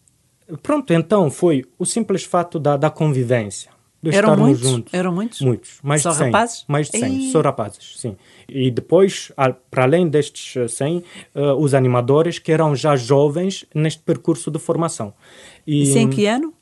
Pronto, 0.63 0.91
então 0.91 1.29
foi 1.29 1.63
o 1.77 1.85
simples 1.85 2.23
fato 2.23 2.57
da, 2.57 2.77
da 2.77 2.89
convivência 2.89 3.69
de 4.01 4.09
Eram 4.09 4.29
estarmos 4.29 4.47
muitos? 4.47 4.69
juntos. 4.69 4.93
Eram 4.93 5.13
muitos? 5.13 5.41
Muitos. 5.41 5.79
Mais 5.83 6.01
Só 6.01 6.11
de 6.11 6.17
100. 6.17 6.25
rapazes? 6.27 6.65
Mais 6.67 6.89
de 6.89 6.99
100. 6.99 7.17
E... 7.17 7.31
Só 7.31 7.41
rapazes, 7.41 7.95
sim. 7.97 8.15
E 8.47 8.71
depois, 8.71 9.31
para 9.69 9.83
além 9.83 10.07
destes 10.07 10.71
100, 10.71 10.97
uh, 10.97 11.03
eh, 11.35 11.53
os 11.53 11.73
animadores 11.73 12.39
que 12.39 12.51
eram 12.51 12.75
já 12.75 12.95
jovens 12.95 13.65
neste 13.75 14.01
percurso 14.01 14.49
de 14.49 14.57
formação. 14.57 15.13
E, 15.67 15.83
Isso 15.83 15.97
em 15.97 16.09
que 16.09 16.25
ano? 16.25 16.53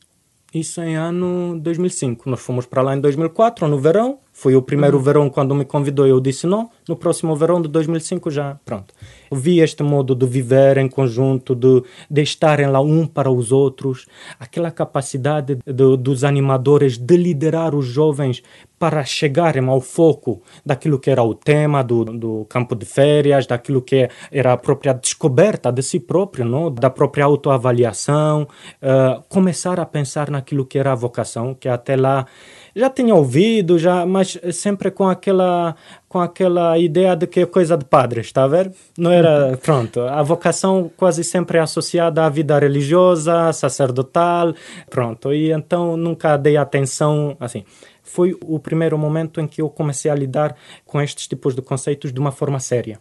Isso 0.54 0.82
em 0.82 0.96
ano 0.96 1.60
2005. 1.60 2.30
Nós 2.30 2.40
fomos 2.40 2.66
para 2.66 2.82
lá 2.82 2.96
em 2.96 3.02
2004, 3.02 3.68
no 3.68 3.80
verão. 3.80 4.20
Foi 4.32 4.56
o 4.56 4.62
primeiro 4.62 4.98
uhum. 4.98 5.04
verão 5.04 5.30
quando 5.30 5.54
me 5.54 5.66
convidou, 5.66 6.08
eu 6.08 6.20
disse 6.20 6.48
não. 6.48 6.70
No 6.88 6.96
próximo 6.96 7.36
verão 7.36 7.62
de 7.62 7.68
2005 7.68 8.32
já, 8.32 8.60
pronto. 8.66 8.94
Vi 9.32 9.60
este 9.60 9.84
modo 9.84 10.16
de 10.16 10.26
viver 10.26 10.78
em 10.78 10.88
conjunto, 10.88 11.56
de, 11.56 11.84
de 12.10 12.22
estarem 12.22 12.68
lá 12.68 12.82
um 12.82 13.06
para 13.06 13.32
os 13.32 13.52
outros, 13.52 14.06
aquela 14.40 14.72
capacidade 14.72 15.58
de, 15.66 15.98
dos 15.98 16.24
animadores 16.24 16.98
de 16.98 17.18
liderar 17.18 17.76
os 17.76 17.86
jovens 17.86 18.44
para 18.80 19.04
chegarem 19.04 19.68
ao 19.68 19.82
foco 19.82 20.42
daquilo 20.66 21.00
que 21.00 21.10
era 21.10 21.24
o 21.24 21.34
tema 21.34 21.84
do, 21.84 22.06
do 22.06 22.46
campo 22.46 22.76
de 22.76 22.86
férias, 22.86 23.48
daquilo 23.48 23.82
que 23.82 24.10
era 24.32 24.54
a 24.54 24.58
própria 24.58 24.94
descoberta 24.94 25.72
de 25.72 25.82
si 25.82 26.00
próprio, 26.00 26.46
não? 26.46 26.72
da 26.72 26.90
própria 26.90 27.26
autoavaliação, 27.26 28.44
uh, 28.44 29.24
começar 29.30 29.80
a 29.80 29.86
pensar 29.86 30.30
naquilo 30.30 30.66
que 30.66 30.78
era 30.78 30.92
a 30.92 30.96
vocação, 30.96 31.56
que 31.56 31.68
até 31.68 31.96
lá 31.96 32.28
já 32.76 32.90
tinha 32.90 33.16
ouvido, 33.16 33.80
já, 33.80 34.06
mas 34.06 34.38
sempre 34.52 34.92
com 34.92 35.10
aquela 35.10 35.76
com 36.08 36.20
aquela 36.20 36.78
ideia 36.78 37.16
de 37.16 37.28
que 37.28 37.42
é 37.42 37.46
coisa 37.46 37.78
de 37.78 37.84
padres, 37.84 38.28
está 38.28 38.44
a 38.44 38.48
ver? 38.48 38.72
Não 38.98 39.12
era, 39.12 39.50
uhum. 39.50 39.58
pronto, 39.58 40.02
a 40.02 40.24
vocação 40.24 40.90
quase 40.96 41.24
sempre 41.24 41.58
é 41.58 41.62
associada 41.62 42.26
à 42.26 42.30
vida 42.30 42.58
religiosa, 42.58 43.52
sacerdotal, 43.52 44.54
pronto, 44.90 45.34
e 45.34 45.52
então 45.52 45.98
nunca 45.98 46.38
dei 46.38 46.56
atenção, 46.56 47.36
assim, 47.40 47.66
foi 48.02 48.38
o 48.42 48.58
primeiro 48.58 48.98
momento 48.98 49.42
em 49.42 49.48
que 49.48 49.62
eu 49.62 49.70
comecei 49.70 50.10
a 50.10 50.16
lidar 50.16 50.56
com 50.86 51.02
estes 51.02 51.28
tipos 51.28 51.54
de 51.54 51.62
conceitos 51.62 52.14
de 52.14 52.20
uma 52.20 52.32
forma 52.32 52.60
séria. 52.60 53.00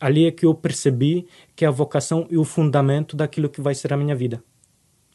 Ali 0.00 0.26
é 0.26 0.30
que 0.30 0.46
eu 0.46 0.54
percebi 0.54 1.26
que 1.54 1.66
a 1.66 1.70
vocação 1.70 2.26
é 2.30 2.38
o 2.38 2.44
fundamento 2.44 3.14
daquilo 3.14 3.50
que 3.50 3.60
vai 3.60 3.74
ser 3.74 3.92
a 3.92 3.96
minha 3.98 4.16
vida. 4.16 4.42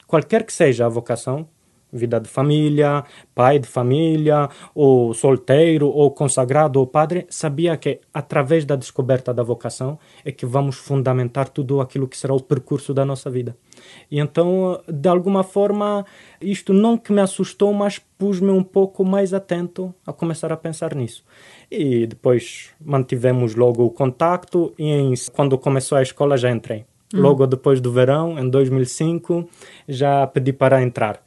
Qualquer 0.05 0.43
que 0.43 0.53
seja 0.53 0.85
a 0.85 0.89
vocação, 0.89 1.49
vida 1.97 2.19
de 2.19 2.29
família, 2.29 3.03
pai 3.33 3.59
de 3.59 3.67
família, 3.67 4.49
ou 4.73 5.13
solteiro, 5.13 5.87
ou 5.87 6.11
consagrado, 6.11 6.79
ou 6.79 6.87
padre, 6.87 7.25
sabia 7.29 7.75
que 7.77 7.99
através 8.13 8.65
da 8.65 8.75
descoberta 8.75 9.33
da 9.33 9.43
vocação 9.43 9.97
é 10.23 10.31
que 10.31 10.45
vamos 10.45 10.75
fundamentar 10.75 11.49
tudo 11.49 11.81
aquilo 11.81 12.07
que 12.07 12.17
será 12.17 12.33
o 12.33 12.41
percurso 12.41 12.93
da 12.93 13.05
nossa 13.05 13.29
vida. 13.29 13.55
E 14.09 14.19
então, 14.19 14.81
de 14.87 15.09
alguma 15.09 15.43
forma, 15.43 16.05
isto 16.41 16.73
não 16.73 16.97
que 16.97 17.11
me 17.11 17.21
assustou, 17.21 17.73
mas 17.73 17.99
pus-me 18.17 18.51
um 18.51 18.63
pouco 18.63 19.03
mais 19.03 19.33
atento 19.33 19.93
a 20.05 20.13
começar 20.13 20.51
a 20.51 20.57
pensar 20.57 20.95
nisso. 20.95 21.23
E 21.69 22.05
depois 22.05 22.69
mantivemos 22.83 23.55
logo 23.55 23.83
o 23.83 23.89
contacto 23.89 24.73
e 24.77 24.85
em, 24.85 25.13
quando 25.33 25.57
começou 25.57 25.97
a 25.97 26.01
escola 26.01 26.37
já 26.37 26.51
entrei. 26.51 26.85
Hum. 27.13 27.21
Logo 27.21 27.45
depois 27.47 27.81
do 27.81 27.91
verão, 27.91 28.39
em 28.39 28.49
2005, 28.49 29.47
já 29.87 30.25
pedi 30.27 30.53
para 30.53 30.81
entrar 30.81 31.24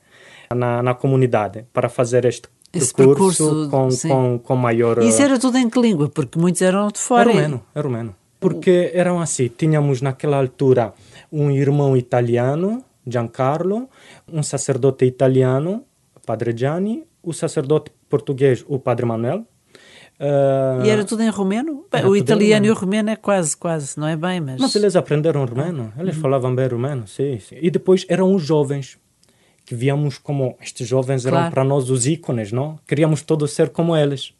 na, 0.54 0.82
na 0.82 0.94
comunidade 0.94 1.64
para 1.72 1.88
fazer 1.88 2.24
este 2.24 2.48
esse 2.72 2.92
percurso, 2.92 3.68
com, 3.70 3.88
com, 3.88 4.38
com 4.38 4.56
maior... 4.56 4.98
Isso 4.98 5.22
era 5.22 5.38
tudo 5.38 5.56
em 5.56 5.70
que 5.70 5.80
língua? 5.80 6.08
Porque 6.10 6.38
muitos 6.38 6.60
eram 6.60 6.88
de 6.88 6.98
fora. 6.98 7.22
Era 7.22 7.32
romeno, 7.32 7.62
era 7.74 7.88
romeno. 7.88 8.16
Porque 8.38 8.90
eram 8.92 9.20
assim, 9.20 9.48
tínhamos 9.48 10.02
naquela 10.02 10.36
altura 10.36 10.92
um 11.32 11.50
irmão 11.50 11.96
italiano, 11.96 12.84
Giancarlo, 13.06 13.88
um 14.30 14.42
sacerdote 14.42 15.06
italiano, 15.06 15.82
Padre 16.26 16.54
Gianni, 16.54 17.04
o 17.22 17.32
sacerdote 17.32 17.90
português, 18.08 18.64
o 18.68 18.78
Padre 18.78 19.06
Manuel, 19.06 19.44
Uh, 20.20 20.84
e 20.84 20.90
era 20.90 21.04
tudo 21.04 21.22
em 21.22 21.28
romeno? 21.28 21.84
Bem, 21.92 22.04
o 22.04 22.16
italiano 22.16 22.66
e 22.66 22.70
o 22.72 22.74
romeno 22.74 23.08
é 23.08 23.14
quase, 23.14 23.56
quase, 23.56 23.96
não 23.96 24.08
é 24.08 24.16
bem, 24.16 24.40
mas... 24.40 24.60
Mas 24.60 24.74
eles 24.74 24.96
aprenderam 24.96 25.44
romeno, 25.44 25.92
eles 25.96 26.16
uhum. 26.16 26.22
falavam 26.22 26.54
bem 26.56 26.66
romeno, 26.66 27.06
sim, 27.06 27.38
sim. 27.38 27.56
E 27.62 27.70
depois 27.70 28.04
eram 28.08 28.34
os 28.34 28.42
jovens, 28.42 28.98
que 29.68 29.74
víamos 29.74 30.16
como 30.16 30.56
estes 30.62 30.88
jovens 30.88 31.26
eram 31.26 31.36
claro. 31.36 31.52
para 31.52 31.62
nós 31.62 31.90
os 31.90 32.06
ícones, 32.06 32.50
não? 32.50 32.78
Queríamos 32.86 33.20
todos 33.20 33.52
ser 33.52 33.68
como 33.68 33.94
eles 33.94 34.32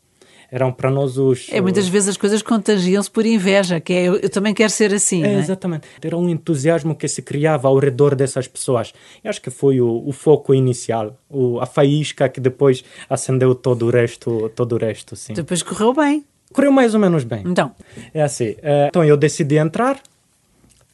eram 0.50 0.72
para 0.72 0.90
nós 0.90 1.18
os. 1.18 1.48
É, 1.52 1.60
muitas 1.60 1.86
vezes 1.86 2.08
as 2.08 2.16
coisas 2.16 2.40
contagiam-se 2.40 3.10
por 3.10 3.26
inveja, 3.26 3.78
que 3.78 3.92
é 3.92 4.04
eu, 4.04 4.16
eu 4.16 4.30
também 4.30 4.54
quero 4.54 4.70
ser 4.70 4.94
assim. 4.94 5.22
É, 5.22 5.34
é? 5.34 5.38
Exatamente. 5.38 5.86
Era 6.02 6.16
um 6.16 6.30
entusiasmo 6.30 6.94
que 6.94 7.06
se 7.06 7.20
criava 7.20 7.68
ao 7.68 7.78
redor 7.78 8.14
dessas 8.14 8.48
pessoas. 8.48 8.94
Eu 9.22 9.28
acho 9.28 9.42
que 9.42 9.50
foi 9.50 9.82
o, 9.82 10.02
o 10.06 10.12
foco 10.12 10.54
inicial, 10.54 11.14
o, 11.28 11.60
a 11.60 11.66
faísca 11.66 12.26
que 12.26 12.40
depois 12.40 12.82
acendeu 13.10 13.54
todo 13.54 13.84
o 13.84 13.90
resto, 13.90 14.50
todo 14.56 14.76
o 14.76 14.78
resto, 14.78 15.14
sim. 15.14 15.34
Depois 15.34 15.62
correu 15.62 15.92
bem. 15.92 16.24
Correu 16.54 16.72
mais 16.72 16.94
ou 16.94 17.00
menos 17.00 17.22
bem. 17.24 17.42
Então. 17.44 17.70
É 18.14 18.22
assim. 18.22 18.52
Uh, 18.52 18.88
então 18.88 19.04
eu 19.04 19.18
decidi 19.18 19.58
entrar, 19.58 20.00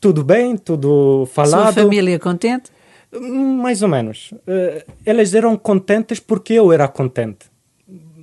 tudo 0.01 0.25
bem, 0.25 0.57
tudo 0.57 1.29
falado. 1.33 1.73
Sua 1.73 1.85
família 1.85 2.19
contente? 2.19 2.74
Mais 3.21 3.83
ou 3.83 3.89
menos. 3.89 4.33
Uh, 4.33 4.83
eles 5.05 5.35
eram 5.35 5.57
contentes 5.57 6.21
porque 6.21 6.55
eu 6.55 6.73
era 6.73 6.89
contente 6.89 7.55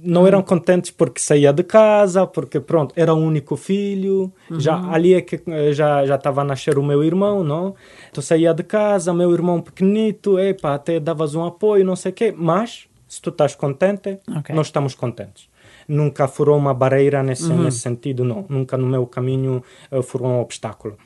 não 0.03 0.25
eram 0.25 0.41
contentes 0.41 0.89
porque 0.89 1.21
saía 1.21 1.53
de 1.53 1.63
casa, 1.63 2.25
porque 2.25 2.59
pronto, 2.59 2.93
era 2.97 3.13
o 3.13 3.17
único 3.17 3.55
filho. 3.55 4.31
Uhum. 4.49 4.59
Já 4.59 4.91
ali 4.91 5.13
é 5.13 5.21
que 5.21 5.41
eh, 5.47 5.73
já 5.73 6.05
já 6.05 6.15
estava 6.15 6.41
a 6.41 6.43
nascer 6.43 6.77
o 6.77 6.83
meu 6.83 7.03
irmão, 7.03 7.43
não? 7.43 7.75
Então 8.09 8.21
saía 8.21 8.53
de 8.53 8.63
casa, 8.63 9.13
meu 9.13 9.31
irmão 9.31 9.61
pequenito, 9.61 10.39
epa, 10.39 10.73
até 10.73 10.99
davas 10.99 11.35
um 11.35 11.45
apoio, 11.45 11.85
não 11.85 11.95
sei 11.95 12.11
o 12.11 12.15
quê, 12.15 12.33
mas 12.35 12.87
se 13.07 13.21
tu 13.21 13.29
estás 13.29 13.55
contente, 13.55 14.19
okay. 14.39 14.55
nós 14.55 14.67
estamos 14.67 14.95
contentes. 14.95 15.49
Nunca 15.87 16.27
furou 16.27 16.57
uma 16.57 16.73
barreira 16.73 17.21
nesse, 17.21 17.51
uhum. 17.51 17.63
nesse 17.63 17.79
sentido, 17.79 18.23
não. 18.23 18.45
Nunca 18.47 18.77
no 18.77 18.87
meu 18.87 19.05
caminho 19.05 19.63
uh, 19.91 20.01
furou 20.01 20.29
um 20.29 20.39
obstáculo. 20.39 20.97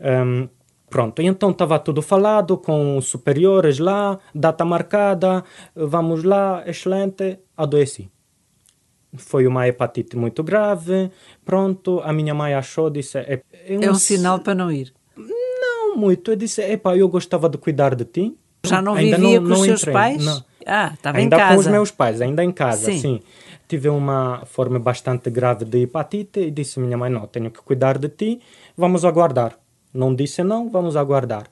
Um, 0.00 0.48
Pronto, 0.94 1.20
então 1.20 1.50
estava 1.50 1.76
tudo 1.80 2.00
falado 2.00 2.56
com 2.56 2.96
os 2.96 3.06
superiores 3.06 3.80
lá, 3.80 4.16
data 4.32 4.64
marcada, 4.64 5.42
vamos 5.74 6.22
lá, 6.22 6.62
excelente, 6.68 7.40
adoeci 7.56 8.08
foi 9.16 9.46
uma 9.46 9.66
hepatite 9.66 10.16
muito 10.16 10.42
grave. 10.42 11.10
Pronto, 11.44 12.00
a 12.04 12.12
minha 12.12 12.34
mãe 12.34 12.54
achou, 12.54 12.90
disse. 12.90 13.18
É, 13.18 13.42
é, 13.66 13.78
um, 13.78 13.82
é 13.82 13.90
um 13.90 13.94
sinal 13.94 14.38
para 14.40 14.54
não 14.54 14.70
ir? 14.70 14.92
Não 15.16 15.96
muito. 15.96 16.30
Eu 16.30 16.36
disse: 16.36 16.62
epá, 16.62 16.96
eu 16.96 17.08
gostava 17.08 17.48
de 17.48 17.58
cuidar 17.58 17.94
de 17.94 18.04
ti. 18.04 18.36
Já 18.64 18.80
não 18.80 18.94
ainda 18.94 19.16
vivia 19.16 19.40
não, 19.40 19.48
com 19.48 19.54
os 19.54 19.64
seus 19.64 19.80
entrei. 19.80 19.92
pais? 19.92 20.24
Não. 20.24 20.44
Ah, 20.66 20.92
estava 20.94 21.20
em 21.20 21.28
casa. 21.28 21.42
Ainda 21.42 21.54
com 21.54 21.60
os 21.60 21.66
meus 21.66 21.90
pais, 21.90 22.20
ainda 22.20 22.42
em 22.42 22.52
casa, 22.52 22.86
sim. 22.86 22.98
sim. 22.98 23.20
Tive 23.68 23.88
uma 23.88 24.44
forma 24.46 24.78
bastante 24.78 25.30
grave 25.30 25.64
de 25.64 25.82
hepatite 25.82 26.40
e 26.40 26.50
disse 26.50 26.80
minha 26.80 26.96
mãe: 26.96 27.10
não, 27.10 27.26
tenho 27.26 27.50
que 27.50 27.60
cuidar 27.60 27.98
de 27.98 28.08
ti, 28.08 28.40
vamos 28.76 29.04
aguardar. 29.04 29.58
Não 29.94 30.14
disse 30.14 30.42
não, 30.42 30.68
vamos 30.68 30.96
aguardar 30.96 31.48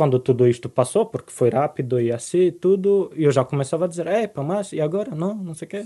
quando 0.00 0.18
tudo 0.18 0.48
isto 0.48 0.68
passou, 0.68 1.04
porque 1.04 1.30
foi 1.30 1.50
rápido 1.50 2.00
e 2.00 2.10
assim, 2.10 2.50
tudo, 2.50 3.12
eu 3.14 3.30
já 3.30 3.44
começava 3.44 3.84
a 3.84 3.88
dizer, 3.88 4.06
epa, 4.06 4.42
mas 4.42 4.72
e 4.72 4.80
agora? 4.80 5.14
Não, 5.14 5.34
não 5.34 5.52
sei 5.52 5.66
o 5.66 5.68
quê. 5.68 5.84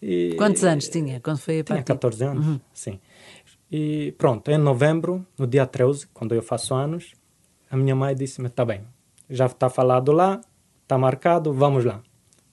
E, 0.00 0.34
Quantos 0.38 0.64
anos 0.64 0.88
tinha 0.88 1.20
quando 1.20 1.38
foi 1.38 1.60
a 1.60 1.64
Tinha 1.64 1.82
14 1.82 2.24
anos, 2.24 2.46
uhum. 2.46 2.60
sim. 2.72 2.98
E 3.70 4.12
pronto, 4.16 4.50
em 4.50 4.58
novembro, 4.58 5.26
no 5.36 5.46
dia 5.46 5.66
13, 5.66 6.06
quando 6.14 6.34
eu 6.34 6.42
faço 6.42 6.74
anos, 6.74 7.12
a 7.70 7.76
minha 7.76 7.94
mãe 7.94 8.14
disse-me, 8.14 8.48
tá 8.48 8.64
bem, 8.64 8.82
já 9.28 9.46
está 9.46 9.68
falado 9.68 10.12
lá, 10.12 10.40
está 10.82 10.96
marcado, 10.96 11.52
vamos 11.52 11.84
lá. 11.84 12.00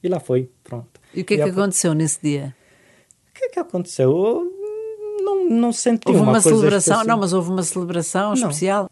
E 0.03 0.09
lá 0.09 0.19
foi, 0.19 0.51
pronto. 0.63 0.99
E 1.13 1.21
o 1.21 1.25
que 1.25 1.35
é 1.35 1.37
que 1.37 1.43
a... 1.43 1.47
aconteceu 1.47 1.93
nesse 1.93 2.21
dia? 2.21 2.55
O 3.29 3.33
que 3.33 3.45
é 3.45 3.49
que 3.49 3.59
aconteceu? 3.59 4.51
Não, 5.49 5.71
senti 5.71 6.07
houve 6.07 6.21
uma, 6.21 6.31
uma 6.31 6.41
celebração, 6.41 7.03
não, 7.03 7.17
mas 7.17 7.33
houve 7.33 7.49
uma 7.49 7.63
celebração 7.63 8.29
não. 8.29 8.33
especial 8.33 8.87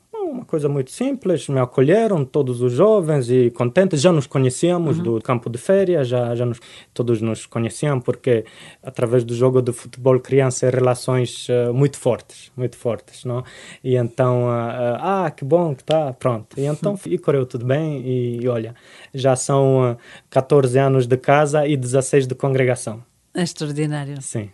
coisa 0.45 0.69
muito 0.69 0.91
simples, 0.91 1.47
me 1.47 1.59
acolheram 1.59 2.23
todos 2.23 2.61
os 2.61 2.73
jovens 2.73 3.29
e 3.29 3.49
contentes, 3.51 4.01
já 4.01 4.11
nos 4.11 4.27
conhecíamos 4.27 4.97
uhum. 4.97 5.03
do 5.03 5.21
campo 5.21 5.49
de 5.49 5.57
férias, 5.57 6.07
já, 6.07 6.35
já 6.35 6.45
nos, 6.45 6.59
todos 6.93 7.21
nos 7.21 7.45
conheciam 7.45 7.99
porque 7.99 8.45
através 8.83 9.23
do 9.23 9.33
jogo 9.33 9.61
de 9.61 9.71
futebol 9.71 10.19
criam-se 10.19 10.69
relações 10.69 11.47
uh, 11.49 11.73
muito 11.73 11.97
fortes, 11.97 12.51
muito 12.55 12.77
fortes, 12.77 13.25
não? 13.25 13.43
E 13.83 13.95
então, 13.95 14.43
uh, 14.43 14.47
uh, 14.47 14.97
ah, 14.99 15.31
que 15.35 15.43
bom 15.43 15.73
que 15.75 15.81
está, 15.81 16.13
pronto. 16.13 16.59
E 16.59 16.65
então 16.65 16.97
e 17.05 17.17
correu 17.17 17.45
tudo 17.45 17.65
bem 17.65 18.01
e, 18.01 18.43
e 18.43 18.47
olha, 18.47 18.75
já 19.13 19.35
são 19.35 19.97
14 20.29 20.77
anos 20.79 21.07
de 21.07 21.17
casa 21.17 21.67
e 21.67 21.75
16 21.75 22.27
de 22.27 22.35
congregação. 22.35 23.03
É 23.33 23.43
extraordinário. 23.43 24.21
Sim. 24.21 24.49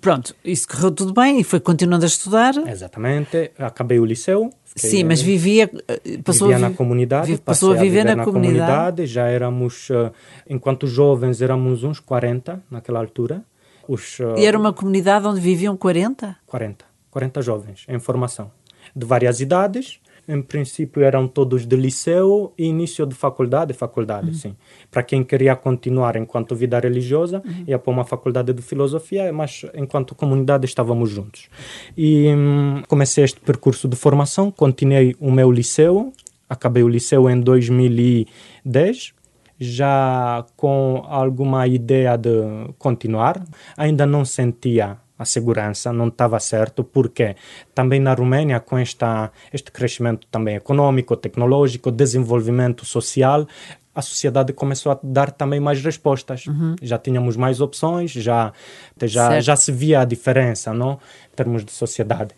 Pronto, 0.00 0.34
isso 0.44 0.68
correu 0.68 0.90
tudo 0.90 1.12
bem 1.12 1.40
e 1.40 1.44
foi 1.44 1.58
continuando 1.58 2.04
a 2.04 2.08
estudar. 2.08 2.54
Exatamente, 2.68 3.50
acabei 3.58 3.98
o 3.98 4.04
liceu, 4.04 4.52
Sim, 4.76 5.04
mas 5.04 5.20
vivia, 5.20 5.70
eh, 5.88 6.18
passou 6.22 6.48
vivia 6.48 6.64
a 6.64 6.68
na 6.70 6.76
comunidade, 6.76 7.38
passou 7.38 7.72
a 7.72 7.74
viver, 7.74 7.80
a 7.80 7.90
viver 7.90 8.04
na, 8.04 8.16
na 8.16 8.24
comunidade. 8.24 8.58
comunidade. 8.58 9.06
Já 9.06 9.26
éramos, 9.26 9.88
eh, 9.90 10.12
enquanto 10.48 10.86
jovens, 10.86 11.42
éramos 11.42 11.82
uns 11.82 11.98
40 11.98 12.62
naquela 12.70 13.00
altura. 13.00 13.42
Os, 13.88 14.20
eh, 14.20 14.40
e 14.40 14.46
era 14.46 14.56
uma 14.56 14.72
comunidade 14.72 15.26
onde 15.26 15.40
viviam 15.40 15.76
40? 15.76 16.36
40, 16.46 16.84
40 17.10 17.42
jovens 17.42 17.84
em 17.88 17.98
formação, 17.98 18.50
de 18.94 19.04
várias 19.04 19.40
idades, 19.40 19.98
em 20.28 20.40
princípio 20.42 21.02
eram 21.02 21.26
todos 21.26 21.66
de 21.66 21.76
liceu 21.76 22.52
e 22.56 22.64
início 22.64 23.06
de 23.06 23.14
faculdade, 23.14 23.72
faculdade, 23.72 24.28
uhum. 24.28 24.34
sim. 24.34 24.56
Para 24.90 25.02
quem 25.02 25.24
queria 25.24 25.56
continuar 25.56 26.16
enquanto 26.16 26.54
vida 26.54 26.78
religiosa, 26.78 27.42
uhum. 27.44 27.64
ia 27.66 27.78
para 27.78 27.90
uma 27.92 28.04
faculdade 28.04 28.52
de 28.52 28.62
filosofia, 28.62 29.32
mas 29.32 29.64
enquanto 29.74 30.14
comunidade 30.14 30.64
estávamos 30.64 31.10
juntos. 31.10 31.48
E 31.96 32.28
hum, 32.28 32.82
comecei 32.88 33.24
este 33.24 33.40
percurso 33.40 33.88
de 33.88 33.96
formação, 33.96 34.50
continuei 34.50 35.14
o 35.20 35.30
meu 35.30 35.50
liceu, 35.50 36.12
acabei 36.48 36.82
o 36.82 36.88
liceu 36.88 37.28
em 37.28 37.40
2010, 37.40 39.12
já 39.58 40.44
com 40.56 41.04
alguma 41.06 41.66
ideia 41.66 42.16
de 42.16 42.30
continuar, 42.78 43.44
ainda 43.76 44.06
não 44.06 44.24
sentia 44.24 44.96
a 45.20 45.24
segurança 45.26 45.92
não 45.92 46.08
estava 46.08 46.40
certo, 46.40 46.82
porque 46.82 47.36
também 47.74 48.00
na 48.00 48.14
Romênia, 48.14 48.58
com 48.58 48.78
esta, 48.78 49.30
este 49.52 49.70
crescimento 49.70 50.26
também 50.30 50.56
econômico, 50.56 51.14
tecnológico, 51.14 51.90
desenvolvimento 51.90 52.86
social, 52.86 53.46
a 53.94 54.00
sociedade 54.00 54.54
começou 54.54 54.92
a 54.92 54.98
dar 55.02 55.30
também 55.30 55.60
mais 55.60 55.82
respostas. 55.84 56.46
Uhum. 56.46 56.74
Já 56.80 56.96
tínhamos 56.96 57.36
mais 57.36 57.60
opções, 57.60 58.12
já, 58.12 58.50
já, 59.02 59.38
já 59.40 59.54
se 59.56 59.70
via 59.70 60.00
a 60.00 60.04
diferença, 60.06 60.72
não? 60.72 60.92
Em 61.30 61.36
termos 61.36 61.66
de 61.66 61.72
sociedade. 61.72 62.34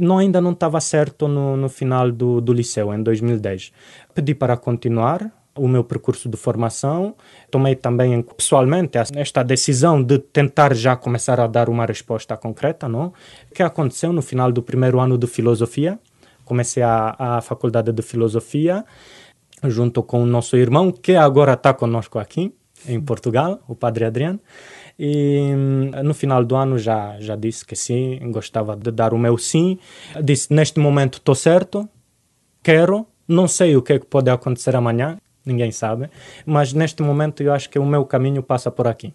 Não, 0.00 0.18
ainda 0.18 0.40
não 0.40 0.50
estava 0.50 0.80
certo 0.80 1.28
no, 1.28 1.56
no 1.56 1.68
final 1.68 2.10
do, 2.10 2.40
do 2.40 2.52
liceu, 2.52 2.92
em 2.92 3.00
2010. 3.04 3.72
Pedi 4.12 4.34
para 4.34 4.56
continuar, 4.56 5.30
o 5.56 5.66
meu 5.68 5.82
percurso 5.82 6.28
de 6.28 6.36
formação. 6.36 7.14
Tomei 7.50 7.74
também 7.74 8.22
pessoalmente 8.22 8.98
esta 8.98 9.42
decisão 9.42 10.02
de 10.02 10.18
tentar 10.18 10.74
já 10.74 10.96
começar 10.96 11.40
a 11.40 11.46
dar 11.46 11.68
uma 11.68 11.86
resposta 11.86 12.36
concreta, 12.36 12.88
não? 12.88 13.12
O 13.50 13.54
que 13.54 13.62
aconteceu 13.62 14.12
no 14.12 14.22
final 14.22 14.52
do 14.52 14.62
primeiro 14.62 15.00
ano 15.00 15.16
de 15.16 15.26
filosofia? 15.26 15.98
Comecei 16.44 16.82
a, 16.82 17.16
a 17.18 17.40
faculdade 17.40 17.92
de 17.92 18.02
filosofia 18.02 18.84
junto 19.64 20.02
com 20.02 20.22
o 20.22 20.26
nosso 20.26 20.56
irmão, 20.56 20.92
que 20.92 21.14
agora 21.14 21.54
está 21.54 21.72
conosco 21.72 22.18
aqui 22.18 22.54
em 22.86 23.00
Portugal, 23.00 23.60
o 23.66 23.74
Padre 23.74 24.04
Adriano. 24.04 24.40
E 24.98 25.50
no 26.02 26.14
final 26.14 26.44
do 26.44 26.56
ano 26.56 26.78
já, 26.78 27.16
já 27.20 27.36
disse 27.36 27.64
que 27.64 27.76
sim, 27.76 28.18
gostava 28.30 28.74
de 28.76 28.90
dar 28.90 29.12
o 29.12 29.18
meu 29.18 29.36
sim. 29.36 29.78
Disse: 30.22 30.52
Neste 30.52 30.78
momento 30.78 31.18
estou 31.18 31.34
certo, 31.34 31.88
quero, 32.62 33.06
não 33.28 33.46
sei 33.46 33.76
o 33.76 33.82
que, 33.82 33.94
é 33.94 33.98
que 33.98 34.06
pode 34.06 34.30
acontecer 34.30 34.74
amanhã, 34.74 35.18
ninguém 35.46 35.70
sabe, 35.70 36.10
mas 36.44 36.72
neste 36.72 37.02
momento 37.02 37.42
eu 37.42 37.52
acho 37.52 37.70
que 37.70 37.78
o 37.78 37.86
meu 37.86 38.04
caminho 38.04 38.42
passa 38.42 38.70
por 38.70 38.86
aqui. 38.88 39.08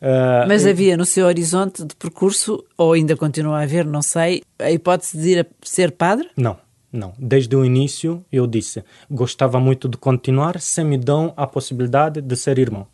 Uh, 0.00 0.48
mas 0.48 0.66
havia 0.66 0.96
no 0.96 1.04
seu 1.04 1.26
horizonte 1.26 1.84
de 1.84 1.94
percurso, 1.94 2.64
ou 2.76 2.94
ainda 2.94 3.16
continua 3.16 3.60
a 3.60 3.62
haver, 3.62 3.84
não 3.84 4.02
sei, 4.02 4.42
a 4.58 4.70
hipótese 4.70 5.18
de 5.18 5.28
ir 5.28 5.40
a 5.40 5.46
ser 5.62 5.92
padre? 5.92 6.28
Não. 6.36 6.56
Não, 6.92 7.12
desde 7.18 7.54
o 7.54 7.64
início 7.64 8.24
eu 8.32 8.46
disse, 8.46 8.82
gostava 9.10 9.60
muito 9.60 9.86
de 9.86 9.98
continuar 9.98 10.58
se 10.60 10.82
me 10.82 10.96
dão 10.96 11.34
a 11.36 11.46
possibilidade 11.46 12.22
de 12.22 12.36
ser 12.36 12.58
irmão. 12.58 12.86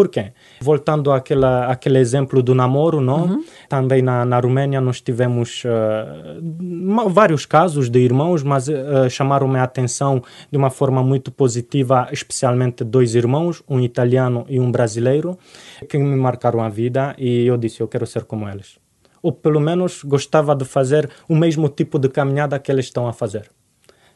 Por 0.00 0.08
quê? 0.08 0.32
Voltando 0.62 1.12
àquela, 1.12 1.66
àquele 1.66 1.98
exemplo 1.98 2.42
do 2.42 2.54
namoro, 2.54 3.02
não? 3.02 3.24
Uhum. 3.24 3.44
Também 3.68 4.00
na, 4.00 4.24
na 4.24 4.40
Romênia 4.40 4.80
nós 4.80 4.98
tivemos 4.98 5.62
uh, 5.66 7.10
vários 7.10 7.44
casos 7.44 7.90
de 7.90 7.98
irmãos, 7.98 8.42
mas 8.42 8.66
uh, 8.66 9.10
chamaram-me 9.10 9.58
a 9.58 9.62
atenção 9.62 10.22
de 10.50 10.56
uma 10.56 10.70
forma 10.70 11.02
muito 11.02 11.30
positiva, 11.30 12.08
especialmente 12.10 12.82
dois 12.82 13.14
irmãos, 13.14 13.62
um 13.68 13.78
italiano 13.78 14.46
e 14.48 14.58
um 14.58 14.72
brasileiro, 14.72 15.38
que 15.86 15.98
me 15.98 16.16
marcaram 16.16 16.62
a 16.62 16.70
vida 16.70 17.14
e 17.18 17.44
eu 17.44 17.58
disse, 17.58 17.82
eu 17.82 17.88
quero 17.88 18.06
ser 18.06 18.24
como 18.24 18.48
eles. 18.48 18.78
Ou 19.22 19.32
pelo 19.32 19.60
menos 19.60 20.02
gostava 20.02 20.56
de 20.56 20.64
fazer 20.64 21.10
o 21.28 21.36
mesmo 21.36 21.68
tipo 21.68 21.98
de 21.98 22.08
caminhada 22.08 22.58
que 22.58 22.72
eles 22.72 22.86
estão 22.86 23.06
a 23.06 23.12
fazer. 23.12 23.50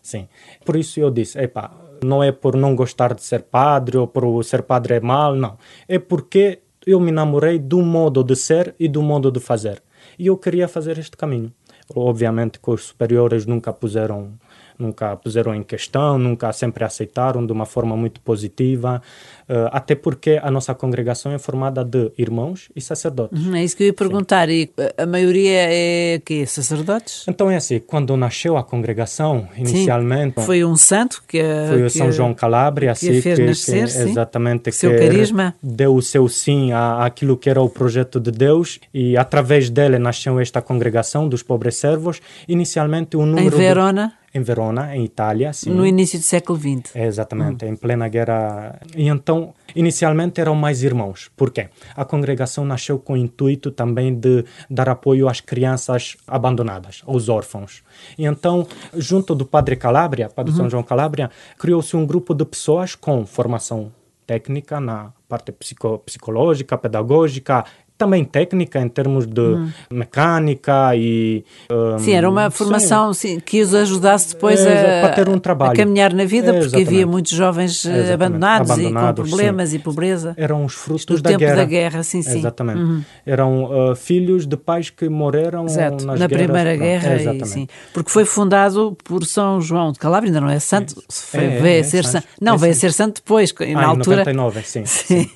Sim. 0.01 0.29
Por 0.65 0.77
isso 0.77 0.99
eu 0.99 1.11
disse, 1.11 1.39
epá, 1.39 1.71
não 2.05 2.23
é 2.23 2.31
por 2.31 2.57
não 2.57 2.77
gostar 2.77 3.15
de 3.15 3.23
ser 3.23 3.43
padre 3.43 3.97
ou 3.97 4.07
por 4.07 4.43
ser 4.45 4.63
padre 4.63 4.95
é 4.95 5.01
mal, 5.01 5.35
não. 5.35 5.57
É 5.89 5.99
porque 5.99 6.61
eu 6.87 7.01
me 7.01 7.11
namorei 7.11 7.59
do 7.59 7.81
modo 7.83 8.23
de 8.23 8.37
ser 8.37 8.75
e 8.79 8.89
do 8.89 9.03
modo 9.03 9.31
de 9.31 9.41
fazer. 9.41 9.83
E 10.19 10.27
eu 10.27 10.37
queria 10.37 10.69
fazer 10.69 10.99
este 10.99 11.17
caminho. 11.17 11.53
Obviamente 11.95 12.59
que 12.61 12.71
os 12.71 12.85
superiores 12.85 13.47
nunca 13.47 13.73
puseram 13.73 14.33
nunca 14.79 15.17
puseram 15.17 15.55
em 15.55 15.63
questão, 15.63 16.19
nunca 16.19 16.53
sempre 16.53 16.85
aceitaram 16.85 17.47
de 17.47 17.53
uma 17.53 17.65
forma 17.65 17.97
muito 17.97 18.21
positiva, 18.21 19.01
uh, 19.49 19.69
até 19.73 19.95
porque 19.95 20.41
a 20.43 20.51
nossa 20.51 20.75
congregação 20.75 21.33
é 21.33 21.39
formada 21.39 21.85
de 21.85 22.11
irmãos 22.19 22.71
e 22.75 22.81
sacerdotes. 22.81 23.45
Uhum, 23.45 23.55
é 23.55 23.65
isso 23.65 23.77
que 23.77 23.85
eu 23.85 23.87
ia 23.89 23.93
perguntar, 23.93 24.49
Sim. 24.49 24.55
e 24.55 24.71
a 24.97 25.07
maioria 25.07 25.67
é 25.71 26.21
que 26.25 26.47
sacerdotes? 26.47 27.25
Então 27.29 27.51
é 27.51 27.57
assim, 27.57 27.81
quando 27.81 28.17
nasceu 28.17 28.57
a 28.57 28.65
congregação, 28.65 29.49
inicialmente... 29.57 30.41
Sim. 30.41 30.47
Foi 30.47 30.65
um 30.65 30.77
santo 30.77 31.23
que... 31.27 31.43
Foi 31.69 31.83
o 31.83 31.91
São 31.91 32.11
João 32.11 32.35
Calabria, 32.35 32.93
assim, 32.93 33.13
que, 33.13 33.23
fez 33.23 33.39
que, 33.39 33.45
nascer, 33.45 33.91
que, 33.91 34.11
exatamente, 34.11 34.73
seu 34.73 34.91
que 34.91 34.99
carisma. 34.99 35.55
deu 35.63 35.95
o 35.95 36.03
seu 36.03 36.29
sim 36.29 36.73
à, 36.73 37.05
àquilo 37.05 37.37
que 37.37 37.49
era 37.49 37.61
o 37.61 37.69
projeto 37.69 38.21
de 38.21 38.31
Deus 38.31 38.81
e 38.93 39.17
através 39.17 39.71
dele 39.71 39.99
nasceu 39.99 40.39
esta 40.41 40.61
congregação 40.61 41.29
dos 41.29 41.43
pobres 41.43 41.77
servos. 41.77 42.21
Inicialmente 42.49 43.17
o 43.17 43.25
número... 43.25 43.57
Em 43.57 43.59
Verona? 43.59 44.09
De 44.19 44.25
em 44.35 44.43
Verona, 44.43 44.97
em 44.97 45.05
Itália. 45.05 45.53
Sim. 45.53 45.71
No 45.71 45.87
início 45.87 46.19
do 46.19 46.25
século 46.25 46.59
XX. 46.59 46.95
Exatamente, 46.97 47.65
hum. 47.65 47.69
em 47.69 47.77
plena 47.77 48.09
guerra. 48.09 48.81
E 48.97 49.07
então, 49.07 49.34
inicialmente 49.75 50.41
eram 50.41 50.55
mais 50.55 50.83
irmãos. 50.83 51.31
Por 51.37 51.51
quê? 51.51 51.69
A 51.97 52.05
congregação 52.05 52.65
nasceu 52.65 52.99
com 52.99 53.15
o 53.15 53.17
intuito 53.17 53.71
também 53.71 54.15
de 54.15 54.45
dar 54.69 54.89
apoio 54.89 55.29
às 55.29 55.41
crianças 55.41 56.17
abandonadas, 56.27 57.03
aos 57.07 57.29
órfãos. 57.29 57.83
E 58.19 58.25
então, 58.25 58.67
junto 58.95 59.35
do 59.35 59.45
padre 59.45 59.77
Calabria, 59.77 60.29
padre 60.29 60.53
uhum. 60.53 60.59
São 60.59 60.71
João 60.71 60.83
Calabria, 60.83 61.31
criou-se 61.59 61.97
um 61.97 62.07
grupo 62.07 62.35
de 62.35 62.45
pessoas 62.45 62.95
com 62.95 63.27
formação 63.27 63.93
técnica 64.27 64.81
na 64.81 65.13
parte 65.29 65.53
psico 65.53 65.99
psicológica, 65.99 66.79
pedagógica, 66.79 67.65
também 67.97 68.25
técnica 68.25 68.81
em 68.81 68.89
termos 68.89 69.25
de 69.25 69.41
hum. 69.41 69.71
mecânica 69.91 70.97
e 70.97 71.45
um, 71.71 71.99
sim 71.99 72.13
era 72.13 72.29
uma 72.29 72.51
formação 72.51 73.13
sim. 73.13 73.35
Sim, 73.35 73.41
que 73.41 73.63
os 73.63 73.73
ajudasse 73.73 74.35
depois 74.35 74.61
é, 74.61 75.05
a, 75.05 75.11
ter 75.11 75.29
um 75.29 75.39
trabalho. 75.39 75.73
a 75.73 75.77
caminhar 75.77 76.13
na 76.13 76.25
vida 76.25 76.55
é, 76.55 76.59
porque 76.59 76.83
havia 76.83 77.07
muitos 77.07 77.33
jovens 77.33 77.87
eh, 77.87 78.13
abandonados, 78.13 78.71
abandonados, 78.73 79.21
e 79.21 79.25
com 79.25 79.31
problemas 79.31 79.69
sim. 79.71 79.77
e 79.77 79.79
pobreza. 79.79 80.35
Eram 80.37 80.65
os 80.65 80.75
frutos 80.75 81.23
da 81.23 81.31
tempo 81.31 81.39
guerra 81.39 81.57
da 81.57 81.65
guerra. 81.65 82.03
sim 82.03 82.21
sim. 82.21 82.39
Exatamente. 82.39 82.81
Uhum. 82.81 83.03
eram 83.25 83.65
uh, 83.65 83.95
filhos 83.95 84.45
de 84.47 84.57
pais 84.57 84.91
que 84.91 85.09
morreram 85.09 85.67
Exato, 85.67 86.05
na 86.05 86.15
guerras, 86.15 86.33
primeira 86.33 86.77
guerra 86.77 87.17
e, 87.17 87.69
porque 87.93 88.11
foi 88.11 88.25
fundado 88.25 88.97
por 89.05 89.25
São 89.25 89.61
João 89.61 89.93
de 89.93 90.01
Calabria 90.01 90.31
ainda 90.31 90.41
não 90.41 90.51
é 90.51 90.59
santo 90.59 91.01
foi, 91.09 91.45
é, 91.45 91.61
veio 91.61 91.81
a 91.81 91.85
ser 91.85 92.05
santo. 92.05 92.27
não 92.41 92.59
veio 92.59 92.73
a 92.73 92.77
ser 92.77 92.93
santo 92.93 93.17
depois 93.17 93.55
ah, 93.61 93.65
na 93.67 93.87
altura. 93.87 94.19
99, 94.19 94.63
sim, 94.65 94.85
sim. 94.85 95.31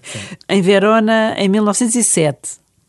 em 0.48 0.60
Verona 0.60 1.34
em 1.38 1.48
1907 1.48 2.47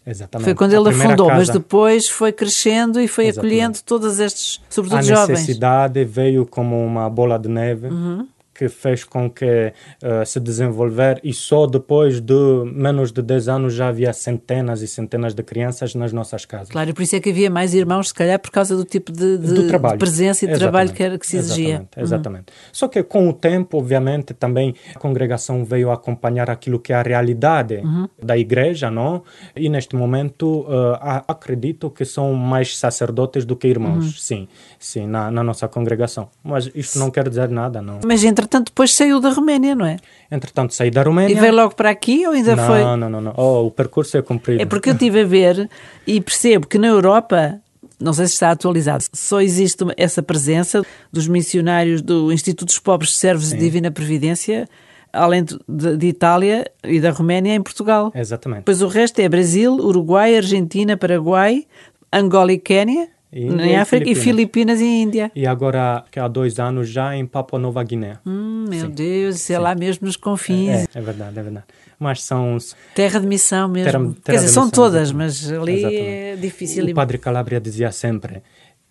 Exatamente. 0.10 0.45
Foi 0.45 0.56
quando 0.56 0.74
ele 0.74 0.89
afundou, 0.89 1.28
casa... 1.28 1.39
mas 1.39 1.50
depois 1.50 2.10
foi 2.10 2.32
crescendo 2.32 3.00
e 3.00 3.08
foi 3.08 3.28
Exatamente. 3.28 3.54
acolhendo 3.54 3.80
todos 3.86 4.19
estes, 4.19 4.60
sobretudo 4.69 5.00
a 5.00 5.02
jovens. 5.02 5.30
A 5.30 5.41
necessidade 5.41 6.04
veio 6.04 6.45
como 6.45 6.84
uma 6.84 7.10
bola 7.10 7.38
de 7.38 7.48
neve. 7.48 7.88
Uhum 7.88 8.28
que 8.60 8.67
fez 8.67 9.06
com 9.06 9.30
que 9.30 9.72
uh, 10.04 10.26
se 10.26 10.38
desenvolver 10.38 11.22
e 11.24 11.34
só 11.34 11.65
depois 11.65 12.19
de 12.19 12.34
menos 12.65 13.10
de 13.10 13.22
10 13.22 13.48
anos 13.48 13.74
já 13.74 13.88
havia 13.88 14.12
centenas 14.12 14.82
e 14.82 14.88
centenas 14.88 15.34
de 15.34 15.41
crianças 15.41 15.95
nas 15.95 16.12
nossas 16.12 16.43
casas. 16.43 16.67
Claro, 16.67 16.93
por 16.93 17.02
isso 17.02 17.15
é 17.15 17.22
que 17.22 17.30
havia 17.30 17.50
mais 17.50 17.74
irmãos, 17.74 18.10
se 18.10 18.13
calhar, 18.13 18.38
por 18.38 18.52
causa 18.52 18.76
do 18.76 18.84
tipo 18.84 19.13
de, 19.13 19.38
de, 19.38 19.65
de 19.65 19.98
presença 19.98 20.43
e 20.43 20.48
de 20.50 20.56
exatamente. 20.56 20.60
trabalho 20.60 20.91
que, 20.91 21.02
era, 21.02 21.17
que 21.17 21.26
se 21.26 21.38
exigia. 21.38 21.67
Exatamente, 21.67 21.98
uhum. 21.98 22.04
exatamente. 22.04 22.45
Só 22.74 22.89
que 22.89 23.02
com 23.02 23.30
o 23.30 23.34
tempo, 23.34 23.78
obviamente, 23.78 24.34
também 24.34 24.76
a 24.93 25.00
congregação 25.00 25.63
veio 25.63 25.89
acompanhar 25.89 26.50
aquilo 26.50 26.78
que 26.78 26.91
é 26.91 26.98
a 26.98 27.02
realidade 27.02 27.76
uhum. 27.76 28.10
da 28.22 28.38
igreja, 28.38 28.91
não? 28.91 29.24
E 29.56 29.69
neste 29.69 29.95
momento 29.95 30.63
uh, 30.63 31.24
acredito 31.30 31.89
que 31.89 32.04
são 32.04 32.34
mais 32.34 32.78
sacerdotes 32.78 33.45
do 33.45 33.56
que 33.56 33.69
irmãos, 33.69 34.06
uhum. 34.06 34.12
sim, 34.12 34.48
sim, 34.78 35.08
na, 35.08 35.32
na 35.32 35.45
nossa 35.45 35.65
congregação. 35.69 36.28
Mas 36.43 36.69
isto 36.76 37.00
não 37.00 37.10
quer 37.10 37.30
dizer 37.30 37.48
nada, 37.48 37.82
não. 37.82 38.02
Mas 38.06 38.26
entre 38.26 38.48
entretanto, 38.49 38.67
depois 38.67 38.93
saiu 38.93 39.19
da 39.19 39.29
Roménia, 39.29 39.75
não 39.75 39.85
é? 39.85 39.97
Entretanto, 40.31 40.73
saí 40.73 40.89
da 40.89 41.03
Roménia. 41.03 41.33
E 41.33 41.39
veio 41.39 41.53
logo 41.53 41.75
para 41.75 41.89
aqui 41.89 42.25
ou 42.27 42.33
ainda 42.33 42.55
não, 42.55 42.65
foi? 42.65 42.83
Não, 42.83 42.97
não, 42.97 43.21
não. 43.21 43.33
Oh, 43.38 43.67
o 43.67 43.71
percurso 43.71 44.17
é 44.17 44.21
cumprido. 44.21 44.62
É 44.62 44.65
porque 44.65 44.89
eu 44.89 44.93
estive 44.93 45.21
a 45.21 45.25
ver 45.25 45.69
e 46.05 46.19
percebo 46.19 46.67
que 46.67 46.77
na 46.77 46.88
Europa 46.88 47.62
não 47.99 48.13
sei 48.13 48.27
se 48.27 48.33
está 48.33 48.51
atualizado, 48.51 49.03
só 49.13 49.41
existe 49.41 49.83
essa 49.97 50.23
presença 50.23 50.81
dos 51.12 51.27
missionários 51.27 52.01
do 52.01 52.31
Instituto 52.31 52.67
dos 52.67 52.79
Pobres 52.79 53.17
Servos 53.17 53.49
de 53.49 53.57
Divina 53.57 53.91
Previdência, 53.91 54.69
além 55.12 55.43
de, 55.43 55.57
de, 55.97 56.07
Itália 56.07 56.65
e 56.81 57.01
da 57.01 57.12
Roménia, 57.12 57.53
em 57.53 57.62
Portugal. 57.62 58.09
Exatamente. 58.15 58.63
Pois 58.63 58.81
o 58.81 58.88
resto 58.88 59.19
é 59.19 59.27
Brasil, 59.27 59.73
Uruguai, 59.73 60.38
Argentina, 60.38 60.95
Paraguai, 60.95 61.67
Angola 62.13 62.53
e 62.53 62.57
Quénia. 62.57 63.09
Índia 63.31 63.65
em 63.65 63.75
África 63.77 64.09
e 64.09 64.15
Filipinas. 64.15 64.81
e 64.81 64.85
Índia. 64.85 65.31
E 65.35 65.45
agora, 65.45 66.03
que 66.11 66.19
há 66.19 66.27
dois 66.27 66.59
anos, 66.59 66.89
já 66.89 67.15
em 67.15 67.25
Papua 67.25 67.59
Nova 67.59 67.83
Guiné. 67.83 68.17
Hum, 68.25 68.65
meu 68.67 68.87
Sim. 68.87 68.91
Deus, 68.91 69.49
é 69.49 69.59
lá 69.59 69.75
mesmo 69.75 70.07
nos 70.07 70.17
confins. 70.17 70.69
É, 70.69 70.85
é, 70.95 71.01
verdade, 71.01 71.37
é 71.37 71.43
verdade. 71.43 71.65
Mas 71.99 72.23
são... 72.23 72.57
Terra 72.95 73.19
de 73.19 73.27
missão 73.27 73.67
mesmo. 73.67 73.91
Terra, 73.91 74.03
terra 74.03 74.15
Quer 74.23 74.35
dizer, 74.35 74.47
são 74.47 74.69
todas, 74.69 75.11
mas 75.11 75.51
ali 75.51 75.79
Exatamente. 75.79 76.05
é 76.05 76.35
difícil. 76.37 76.85
O 76.85 76.93
padre 76.93 77.17
Calabria 77.17 77.59
dizia 77.59 77.91
sempre, 77.91 78.41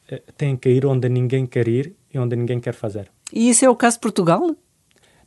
eh, 0.08 0.22
tem 0.36 0.56
que 0.56 0.68
ir 0.68 0.86
onde 0.86 1.08
ninguém 1.08 1.46
quer 1.46 1.66
ir 1.66 1.94
e 2.12 2.18
onde 2.18 2.36
ninguém 2.36 2.60
quer 2.60 2.74
fazer. 2.74 3.10
E 3.32 3.48
isso 3.50 3.64
é 3.64 3.70
o 3.70 3.74
caso 3.74 3.96
de 3.96 4.00
Portugal? 4.00 4.54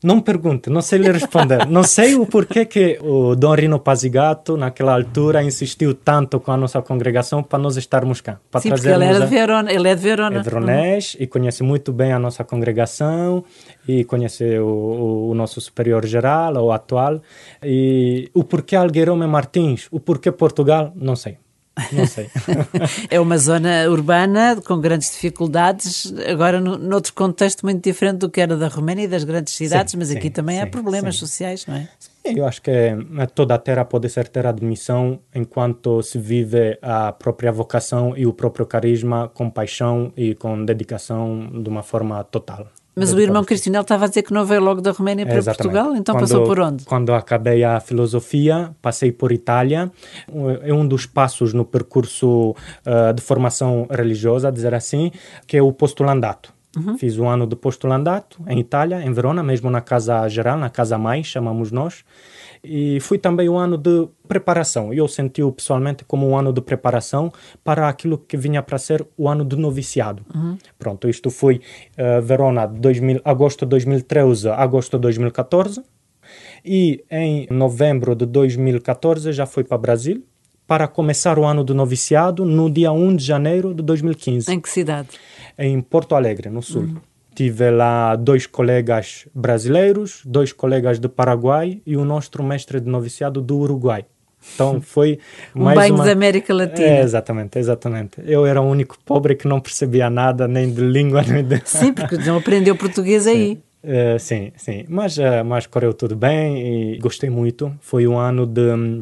Não 0.03 0.19
pergunte, 0.19 0.69
não 0.69 0.81
sei 0.81 0.97
lhe 0.99 1.11
responder. 1.11 1.67
não 1.67 1.83
sei 1.83 2.15
o 2.15 2.25
porquê 2.25 2.65
que 2.65 2.97
o 3.01 3.35
Dom 3.35 3.53
Rino 3.53 3.79
Pazigato, 3.79 4.57
naquela 4.57 4.95
altura, 4.95 5.43
insistiu 5.43 5.93
tanto 5.93 6.39
com 6.39 6.51
a 6.51 6.57
nossa 6.57 6.81
congregação 6.81 7.43
para 7.43 7.59
nós 7.59 7.77
estarmos 7.77 8.19
cá. 8.19 8.39
Para 8.49 8.61
Sim, 8.61 8.69
porque 8.69 8.87
ele, 8.87 9.05
era 9.05 9.19
de 9.19 9.27
Verona, 9.27 9.71
ele 9.71 9.87
é 9.87 9.95
de 9.95 10.01
Verona. 10.01 10.39
É 10.39 10.41
veronês 10.41 11.13
uhum. 11.13 11.23
e 11.23 11.27
conhece 11.27 11.61
muito 11.61 11.93
bem 11.93 12.11
a 12.13 12.17
nossa 12.17 12.43
congregação 12.43 13.43
e 13.87 14.03
conhece 14.03 14.57
o, 14.57 14.65
o, 14.65 15.29
o 15.29 15.35
nosso 15.35 15.61
superior 15.61 16.03
geral, 16.05 16.55
o 16.55 16.71
atual. 16.71 17.21
E 17.63 18.29
o 18.33 18.43
porquê 18.43 18.75
Algueirão 18.75 19.15
Martins, 19.27 19.87
o 19.91 19.99
porquê 19.99 20.31
Portugal, 20.31 20.91
não 20.95 21.15
sei. 21.15 21.37
Não 21.91 22.05
sei. 22.05 22.29
é 23.09 23.19
uma 23.19 23.37
zona 23.37 23.89
urbana 23.89 24.61
com 24.65 24.79
grandes 24.79 25.11
dificuldades, 25.11 26.13
agora 26.27 26.59
no, 26.59 26.77
noutro 26.77 27.13
contexto 27.13 27.65
muito 27.65 27.81
diferente 27.83 28.19
do 28.19 28.29
que 28.29 28.41
era 28.41 28.57
da 28.57 28.67
Roménia 28.67 29.05
e 29.05 29.07
das 29.07 29.23
grandes 29.23 29.53
cidades, 29.53 29.91
sim, 29.91 29.97
mas 29.97 30.11
aqui 30.11 30.23
sim, 30.23 30.31
também 30.31 30.57
sim, 30.57 30.63
há 30.63 30.67
problemas 30.67 31.15
sociais, 31.15 31.65
não 31.65 31.75
é? 31.75 31.87
Eu 32.23 32.45
acho 32.45 32.61
que 32.61 32.69
é, 32.69 32.95
toda 33.33 33.55
a 33.55 33.57
terra 33.57 33.83
pode 33.83 34.07
ser 34.09 34.27
terra 34.27 34.51
de 34.51 34.63
missão 34.63 35.19
enquanto 35.33 36.03
se 36.03 36.19
vive 36.19 36.77
a 36.81 37.11
própria 37.11 37.51
vocação 37.51 38.15
e 38.15 38.27
o 38.27 38.33
próprio 38.33 38.65
carisma 38.65 39.29
com 39.33 39.49
paixão 39.49 40.13
e 40.15 40.35
com 40.35 40.63
dedicação 40.63 41.49
de 41.61 41.67
uma 41.67 41.81
forma 41.81 42.23
total. 42.23 42.67
Mas 42.95 43.13
o 43.13 43.19
irmão 43.19 43.43
Cristinel 43.43 43.81
estava 43.81 44.05
a 44.05 44.07
dizer 44.07 44.23
que 44.23 44.33
não 44.33 44.45
veio 44.45 44.61
logo 44.61 44.81
da 44.81 44.91
Roménia 44.91 45.25
para 45.25 45.37
Exatamente. 45.37 45.73
Portugal, 45.73 45.95
então 45.95 46.15
quando, 46.15 46.21
passou 46.21 46.43
por 46.43 46.59
onde? 46.59 46.83
Quando 46.83 47.13
acabei 47.13 47.63
a 47.63 47.79
filosofia, 47.79 48.71
passei 48.81 49.11
por 49.11 49.31
Itália. 49.31 49.91
É 50.63 50.73
um 50.73 50.85
dos 50.85 51.05
passos 51.05 51.53
no 51.53 51.63
percurso 51.63 52.51
uh, 52.51 53.13
de 53.15 53.21
formação 53.21 53.87
religiosa, 53.89 54.51
dizer 54.51 54.73
assim, 54.73 55.11
que 55.47 55.55
é 55.55 55.61
o 55.61 55.71
postulandato 55.71 56.53
Uhum. 56.75 56.97
Fiz 56.97 57.17
um 57.17 57.27
ano 57.27 57.45
de 57.45 57.55
postulandato 57.55 58.41
em 58.47 58.59
Itália, 58.59 59.01
em 59.01 59.11
Verona, 59.11 59.43
mesmo 59.43 59.69
na 59.69 59.81
Casa 59.81 60.27
Geral, 60.29 60.57
na 60.57 60.69
Casa 60.69 60.97
Mãe, 60.97 61.23
chamamos 61.23 61.71
nós. 61.71 62.05
E 62.63 62.99
foi 62.99 63.17
também 63.17 63.49
um 63.49 63.57
ano 63.57 63.77
de 63.77 64.07
preparação. 64.27 64.93
Eu 64.93 65.07
senti-o 65.07 65.51
pessoalmente 65.51 66.05
como 66.05 66.27
um 66.29 66.37
ano 66.37 66.53
de 66.53 66.61
preparação 66.61 67.31
para 67.63 67.89
aquilo 67.89 68.17
que 68.17 68.37
vinha 68.37 68.61
para 68.61 68.77
ser 68.77 69.05
o 69.17 69.27
ano 69.27 69.43
do 69.43 69.57
noviciado. 69.57 70.23
Uhum. 70.33 70.57
Pronto, 70.77 71.09
isto 71.09 71.29
foi 71.29 71.61
uh, 71.97 72.21
Verona, 72.21 72.67
2000, 72.67 73.21
agosto 73.25 73.65
de 73.65 73.69
2013, 73.69 74.49
agosto 74.49 74.97
de 74.97 75.01
2014. 75.01 75.81
E 76.63 77.03
em 77.09 77.47
novembro 77.49 78.15
de 78.15 78.25
2014 78.25 79.33
já 79.33 79.45
fui 79.45 79.63
para 79.63 79.77
Brasil 79.77 80.23
para 80.67 80.87
começar 80.87 81.37
o 81.37 81.43
ano 81.43 81.65
do 81.65 81.73
noviciado 81.73 82.45
no 82.45 82.69
dia 82.69 82.93
1 82.93 83.15
de 83.17 83.25
janeiro 83.25 83.73
de 83.73 83.83
2015. 83.83 84.49
Em 84.49 84.59
que 84.59 84.69
cidade? 84.69 85.09
Em 85.57 85.81
Porto 85.81 86.15
Alegre, 86.15 86.49
no 86.49 86.61
sul. 86.61 86.83
Uhum. 86.83 86.97
Tive 87.33 87.71
lá 87.71 88.15
dois 88.15 88.45
colegas 88.45 89.27
brasileiros, 89.33 90.21
dois 90.25 90.51
colegas 90.51 90.99
do 90.99 91.09
Paraguai 91.09 91.81
e 91.85 91.95
o 91.95 92.03
nosso 92.03 92.43
mestre 92.43 92.79
de 92.79 92.89
noviciado 92.89 93.41
do 93.41 93.57
Uruguai. 93.57 94.05
Então 94.53 94.79
foi 94.81 95.19
um 95.55 95.63
mais 95.63 95.77
banho 95.77 95.95
uma... 95.95 96.05
da 96.05 96.11
América 96.11 96.53
Latina. 96.53 96.87
É, 96.87 97.01
exatamente, 97.01 97.57
exatamente. 97.57 98.21
Eu 98.25 98.45
era 98.45 98.61
o 98.61 98.69
único 98.69 98.97
pobre 99.05 99.35
que 99.35 99.47
não 99.47 99.59
percebia 99.59 100.09
nada, 100.09 100.47
nem 100.47 100.71
de 100.71 100.81
língua, 100.81 101.21
nem 101.27 101.43
de... 101.43 101.61
Sim, 101.63 101.93
porque 101.93 102.17
não 102.17 102.37
aprendeu 102.37 102.75
português 102.75 103.27
aí. 103.27 103.59
Uh, 103.83 104.19
sim, 104.19 104.51
sim. 104.57 104.85
Mas, 104.87 105.17
uh, 105.17 105.43
mas 105.45 105.65
correu 105.65 105.93
tudo 105.93 106.15
bem 106.15 106.93
e 106.93 106.97
gostei 106.99 107.29
muito. 107.29 107.73
Foi 107.81 108.07
um 108.07 108.17
ano 108.17 108.45
de 108.45 108.61
hum, 108.61 109.01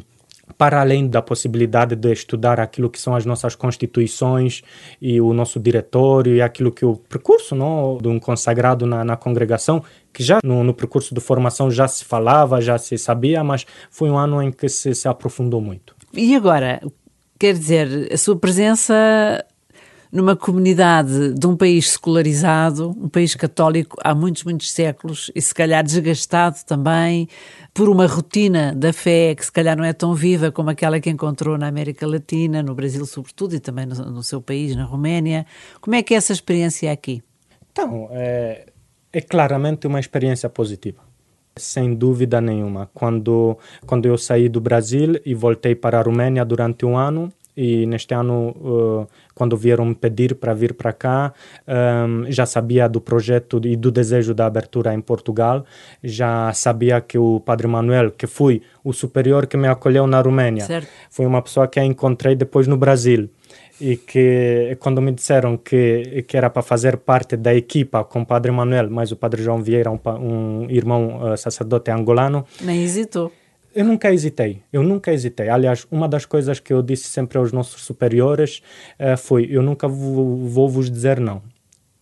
para 0.58 0.82
além 0.82 1.08
da 1.08 1.22
possibilidade 1.22 1.96
de 1.96 2.12
estudar 2.12 2.60
aquilo 2.60 2.90
que 2.90 3.00
são 3.00 3.16
as 3.16 3.26
nossas 3.26 3.56
constituições 3.56 4.62
e 5.02 5.22
o 5.22 5.34
nosso 5.34 5.60
diretório 5.60 6.36
e 6.36 6.42
aquilo 6.42 6.72
que 6.72 6.86
o 6.86 6.96
percurso 6.96 7.56
não, 7.56 7.98
de 8.02 8.08
um 8.08 8.20
consagrado 8.20 8.86
na, 8.86 9.04
na 9.04 9.16
congregação, 9.16 9.84
que 10.14 10.24
já 10.24 10.40
no, 10.44 10.64
no, 10.64 10.74
percurso 10.74 11.14
de 11.14 11.22
formação 11.22 11.70
já 11.70 11.88
se 11.88 12.04
falava, 12.04 12.62
já 12.62 12.78
se 12.78 12.98
sabia, 12.98 13.44
mas 13.44 13.66
foi 13.90 14.10
um 14.10 14.18
ano 14.18 14.42
em 14.42 14.52
que 14.52 14.68
se, 14.68 14.94
se 14.94 15.08
aprofundou 15.08 15.62
muito. 15.62 15.96
E 16.14 16.36
agora, 16.36 16.82
quer 17.40 17.54
dizer, 17.54 18.10
a 18.12 18.18
sua 18.18 18.38
presença 18.38 19.46
numa 20.12 20.36
comunidade 20.36 21.34
de 21.34 21.48
um 21.48 21.56
país 21.56 21.92
secularizado, 21.92 22.90
um 22.90 23.08
país 23.08 23.36
católico 23.36 23.98
há 24.04 24.16
muitos, 24.16 24.44
muitos 24.44 24.72
séculos 24.72 25.32
e 25.36 25.42
se 25.42 25.54
calhar 25.54 25.84
desgastado 25.84 26.58
também 26.66 27.28
por 27.74 27.88
uma 27.88 28.08
rotina 28.08 28.74
da 28.76 28.92
fé 28.92 29.36
que 29.36 29.46
se 29.46 29.52
calhar 29.52 29.78
não 29.78 29.84
é 29.84 29.94
tão 29.94 30.16
viva 30.16 30.52
como 30.52 30.70
aquela 30.70 31.00
que 31.00 31.10
encontrou 31.10 31.58
na 31.58 31.68
América 31.68 32.08
Latina, 32.08 32.64
no 32.64 32.74
Brasil 32.74 33.06
sobretudo 33.06 33.56
e 33.56 33.60
também 33.60 33.86
no, 33.86 33.96
no 34.12 34.24
seu 34.24 34.42
país, 34.42 34.76
na 34.76 34.84
Roménia. 34.84 35.46
Como 35.80 35.96
é 35.96 36.02
que 36.02 36.14
é 36.14 36.18
essa 36.18 36.34
experiência 36.34 36.92
aqui? 36.92 37.22
Então, 37.72 38.10
é, 38.12 38.66
é 39.14 39.22
claramente 39.22 39.86
uma 39.86 40.00
experiência 40.00 40.50
positiva 40.50 41.10
sem 41.60 41.94
dúvida 41.94 42.40
nenhuma. 42.40 42.90
Quando, 42.94 43.58
quando 43.86 44.06
eu 44.06 44.18
saí 44.18 44.50
do 44.50 44.62
Brasil 44.62 45.20
e 45.26 45.36
voltei 45.36 45.76
para 45.76 46.00
a 46.00 46.02
Romênia 46.02 46.46
durante 46.46 46.86
um 46.86 46.98
ano, 46.98 47.32
e 47.62 47.86
neste 47.86 48.14
ano, 48.14 48.52
uh, 48.52 49.08
quando 49.36 49.58
vieram 49.58 49.84
me 49.84 49.94
pedir 49.94 50.36
para 50.36 50.54
vir 50.54 50.74
para 50.74 50.94
cá, 50.94 51.34
um, 51.68 52.32
já 52.32 52.46
sabia 52.46 52.88
do 52.88 53.02
projeto 53.02 53.60
e 53.66 53.76
do 53.76 53.92
desejo 53.92 54.34
da 54.34 54.46
abertura 54.46 54.94
em 54.94 55.02
Portugal, 55.02 55.66
já 56.02 56.54
sabia 56.54 57.02
que 57.02 57.18
o 57.18 57.42
Padre 57.42 57.68
Manuel, 57.68 58.12
que 58.12 58.28
foi 58.28 58.62
o 58.82 58.94
superior 58.94 59.46
que 59.46 59.58
me 59.58 59.68
acolheu 59.68 60.08
na 60.08 60.22
Romênia, 60.22 60.64
certo. 60.64 60.88
foi 61.10 61.26
uma 61.26 61.42
pessoa 61.42 61.68
que 61.68 61.84
encontrei 61.84 62.34
depois 62.34 62.66
no 62.66 62.78
Brasil. 62.78 63.30
E 63.82 63.96
que 63.98 64.78
quando 64.80 65.02
me 65.02 65.12
disseram 65.12 65.58
que, 65.58 66.24
que 66.28 66.36
era 66.38 66.50
para 66.50 66.62
fazer 66.62 66.98
parte 66.98 67.36
da 67.38 67.54
equipa 67.54 68.04
com 68.04 68.22
o 68.22 68.26
Padre 68.26 68.52
Manuel, 68.52 68.90
mas 68.90 69.12
o 69.12 69.18
Padre 69.18 69.42
João 69.42 69.62
Vieira, 69.62 69.90
um, 69.90 70.00
um 70.20 70.70
irmão 70.70 71.32
uh, 71.32 71.38
sacerdote 71.38 71.90
angolano, 71.92 72.46
nem 72.62 72.84
hesitou 72.84 73.32
eu 73.74 73.86
nunca 73.86 74.12
hesitei, 74.12 74.62
eu 74.72 74.84
nunca 74.84 75.12
hesitei. 75.12 75.50
Aliás, 75.50 75.86
uma 75.92 76.08
das 76.08 76.26
coisas 76.26 76.60
que 76.60 76.74
eu 76.74 76.82
disse 76.82 77.06
sempre 77.06 77.38
aos 77.38 77.52
nossos 77.52 77.84
superiores 77.84 78.62
uh, 79.00 79.18
foi: 79.18 79.48
eu 79.50 79.62
nunca 79.62 79.88
vou, 79.88 80.46
vou 80.48 80.70
vos 80.70 80.90
dizer 80.90 81.20
não. 81.20 81.42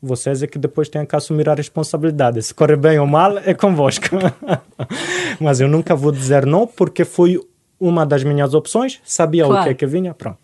Vocês 0.02 0.44
é 0.44 0.48
que 0.48 0.60
depois 0.60 0.90
têm 0.90 1.06
que 1.06 1.16
assumir 1.16 1.50
a 1.50 1.56
responsabilidade. 1.56 2.42
Se 2.44 2.54
correr 2.54 2.78
bem 2.78 3.00
ou 3.00 3.08
mal, 3.08 3.40
é 3.40 3.54
convosco. 3.54 4.06
Mas 5.42 5.60
eu 5.60 5.68
nunca 5.68 5.96
vou 5.96 6.12
dizer 6.12 6.46
não, 6.46 6.68
porque 6.68 7.04
foi 7.04 7.40
uma 7.80 8.06
das 8.06 8.24
minhas 8.24 8.54
opções, 8.54 9.00
sabia 9.04 9.46
claro. 9.46 9.62
o 9.62 9.64
que 9.64 9.70
é 9.70 9.74
que 9.74 9.86
vinha, 9.86 10.14
pronto. 10.14 10.40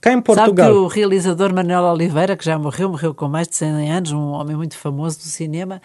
Cá 0.00 0.12
em 0.12 0.20
Portugal. 0.20 0.66
Sabe 0.66 0.72
que 0.72 0.78
o 0.78 0.86
realizador 0.86 1.54
Manuel 1.54 1.84
Oliveira, 1.84 2.36
que 2.36 2.44
já 2.44 2.58
morreu, 2.58 2.88
morreu 2.88 3.14
com 3.14 3.28
mais 3.28 3.46
de 3.46 3.56
100 3.56 3.92
anos, 3.92 4.12
um 4.12 4.30
homem 4.30 4.56
muito 4.56 4.76
famoso 4.76 5.18
do 5.18 5.24
cinema, 5.24 5.80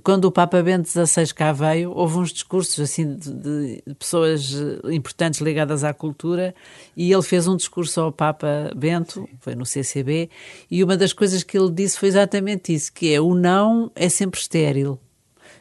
quando 0.00 0.26
o 0.26 0.32
Papa 0.32 0.62
Bento 0.62 0.88
XVI 0.88 1.32
cá 1.34 1.52
veio, 1.52 1.92
houve 1.92 2.18
uns 2.18 2.32
discursos 2.32 2.78
assim 2.80 3.14
de, 3.14 3.32
de, 3.32 3.94
pessoas 3.94 4.54
eh, 4.54 4.94
importantes 4.94 5.40
ligadas 5.40 5.84
à 5.84 5.94
cultura 5.94 6.54
e 6.96 7.12
ele 7.12 7.22
fez 7.22 7.46
um 7.46 7.56
discurso 7.56 8.00
ao 8.00 8.12
Papa 8.12 8.70
Bento, 8.76 9.28
foi 9.40 9.54
no 9.54 9.64
CCB, 9.64 10.30
e 10.70 10.82
uma 10.84 10.96
das 10.96 11.12
coisas 11.12 11.42
que 11.42 11.58
ele 11.58 11.70
disse 11.70 11.98
foi 11.98 12.08
exatamente 12.08 12.74
isso, 12.74 12.92
que 12.92 13.12
é 13.12 13.20
o 13.20 13.34
não 13.34 13.90
é 13.94 14.08
sempre 14.08 14.40
estéril 14.40 14.98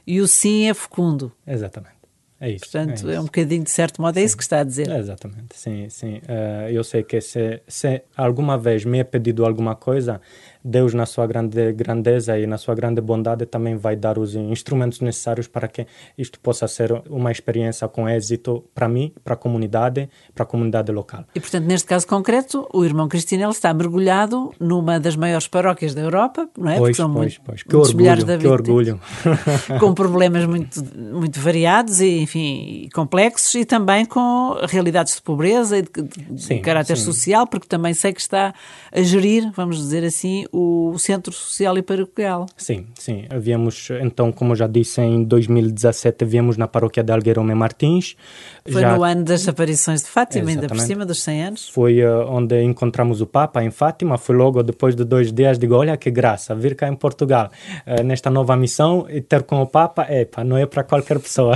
e 0.05 0.21
o 0.21 0.27
sim 0.27 0.69
é 0.69 0.73
fecundo. 0.73 1.31
Exatamente. 1.45 1.97
É 2.39 2.51
isso. 2.51 2.65
Portanto, 2.65 2.91
é, 2.91 2.93
isso. 2.93 3.09
é 3.09 3.19
um 3.19 3.25
bocadinho, 3.25 3.63
de 3.63 3.71
certo 3.71 4.01
modo, 4.01 4.15
é 4.17 4.21
sim. 4.21 4.25
isso 4.25 4.37
que 4.37 4.43
está 4.43 4.59
a 4.59 4.63
dizer. 4.63 4.89
É 4.89 4.99
exatamente, 4.99 5.55
sim, 5.55 5.89
sim. 5.89 6.17
Uh, 6.17 6.69
eu 6.69 6.83
sei 6.83 7.03
que 7.03 7.19
se, 7.19 7.61
se 7.67 8.03
alguma 8.15 8.57
vez 8.57 8.85
me 8.85 8.99
é 8.99 9.03
pedido 9.03 9.43
alguma 9.43 9.75
coisa, 9.75 10.21
Deus, 10.67 10.93
na 10.93 11.05
sua 11.05 11.25
grande 11.25 11.71
grandeza 11.71 12.37
e 12.37 12.45
na 12.45 12.57
sua 12.57 12.75
grande 12.75 12.99
bondade, 12.99 13.45
também 13.45 13.77
vai 13.77 13.95
dar 13.95 14.19
os 14.19 14.35
instrumentos 14.35 14.99
necessários 14.99 15.47
para 15.47 15.67
que 15.67 15.87
isto 16.17 16.39
possa 16.39 16.67
ser 16.67 16.91
uma 17.09 17.31
experiência 17.31 17.87
com 17.87 18.07
êxito 18.09 18.65
para 18.75 18.89
mim, 18.89 19.13
para 19.23 19.35
a 19.35 19.37
comunidade, 19.37 20.09
para 20.35 20.43
a 20.43 20.45
comunidade 20.45 20.91
local. 20.91 21.23
E, 21.33 21.39
portanto, 21.39 21.65
neste 21.65 21.87
caso 21.87 22.05
concreto, 22.05 22.67
o 22.73 22.83
irmão 22.83 23.07
Cristinel 23.07 23.51
está 23.51 23.73
mergulhado 23.73 24.53
numa 24.59 24.99
das 24.99 25.15
maiores 25.15 25.47
paróquias 25.47 25.95
da 25.95 26.01
Europa, 26.01 26.49
não 26.57 26.69
é? 26.69 26.77
Pois, 26.77 26.97
pois, 26.97 27.09
muito, 27.09 27.41
pois. 27.45 27.63
Que 27.63 27.75
orgulho, 27.75 28.25
de 28.25 28.37
que 28.37 28.47
orgulho. 28.47 28.99
com 29.79 29.93
problemas 29.93 30.45
muito, 30.45 30.83
muito 31.13 31.39
variados 31.39 32.01
e, 32.01 32.19
enfim, 32.19 32.89
complexos 32.93 33.55
e 33.55 33.63
também 33.63 34.05
com 34.05 34.57
realidades 34.67 35.15
de 35.15 35.21
pobreza 35.21 35.77
e 35.77 35.81
de, 35.81 35.89
de 36.31 36.41
sim, 36.41 36.61
caráter 36.61 36.97
sim. 36.97 37.05
social, 37.05 37.47
porque 37.47 37.67
também 37.67 37.93
sei 37.93 38.11
que 38.11 38.19
está 38.19 38.53
a 38.91 39.01
gerir, 39.01 39.49
vamos 39.55 39.77
dizer 39.77 40.03
assim, 40.03 40.45
o 40.59 40.97
Centro 40.97 41.31
Social 41.31 41.77
e 41.77 41.83
Paroquial. 41.83 42.47
Sim, 42.57 42.87
sim. 42.95 43.25
Havíamos, 43.29 43.89
então, 44.01 44.31
como 44.31 44.55
já 44.55 44.65
disse, 44.65 44.99
em 45.01 45.23
2017 45.23 46.23
havíamos 46.23 46.57
na 46.57 46.67
paróquia 46.67 47.03
de 47.03 47.11
Algueirome 47.11 47.53
Martins. 47.53 48.15
Foi 48.67 48.81
já... 48.81 48.97
no 48.97 49.03
ano 49.03 49.23
das 49.23 49.47
aparições 49.47 50.01
de 50.01 50.07
Fátima, 50.07 50.49
Exatamente. 50.49 50.71
ainda 50.71 50.81
por 50.81 50.87
cima 50.87 51.05
dos 51.05 51.21
100 51.21 51.43
anos. 51.43 51.69
Foi 51.69 52.03
uh, 52.03 52.25
onde 52.27 52.59
encontramos 52.63 53.21
o 53.21 53.27
Papa, 53.27 53.63
em 53.63 53.69
Fátima. 53.69 54.17
Foi 54.17 54.35
logo 54.35 54.63
depois 54.63 54.95
de 54.95 55.03
dois 55.03 55.31
dias, 55.31 55.59
digo, 55.59 55.75
olha 55.75 55.95
que 55.95 56.09
graça, 56.09 56.55
vir 56.55 56.75
cá 56.75 56.87
em 56.87 56.95
Portugal, 56.95 57.51
uh, 57.85 58.03
nesta 58.03 58.31
nova 58.31 58.55
missão, 58.57 59.05
e 59.07 59.21
ter 59.21 59.43
com 59.43 59.61
o 59.61 59.67
Papa, 59.67 60.07
epa, 60.09 60.43
não 60.43 60.57
é 60.57 60.65
para 60.65 60.83
qualquer 60.83 61.19
pessoa. 61.19 61.55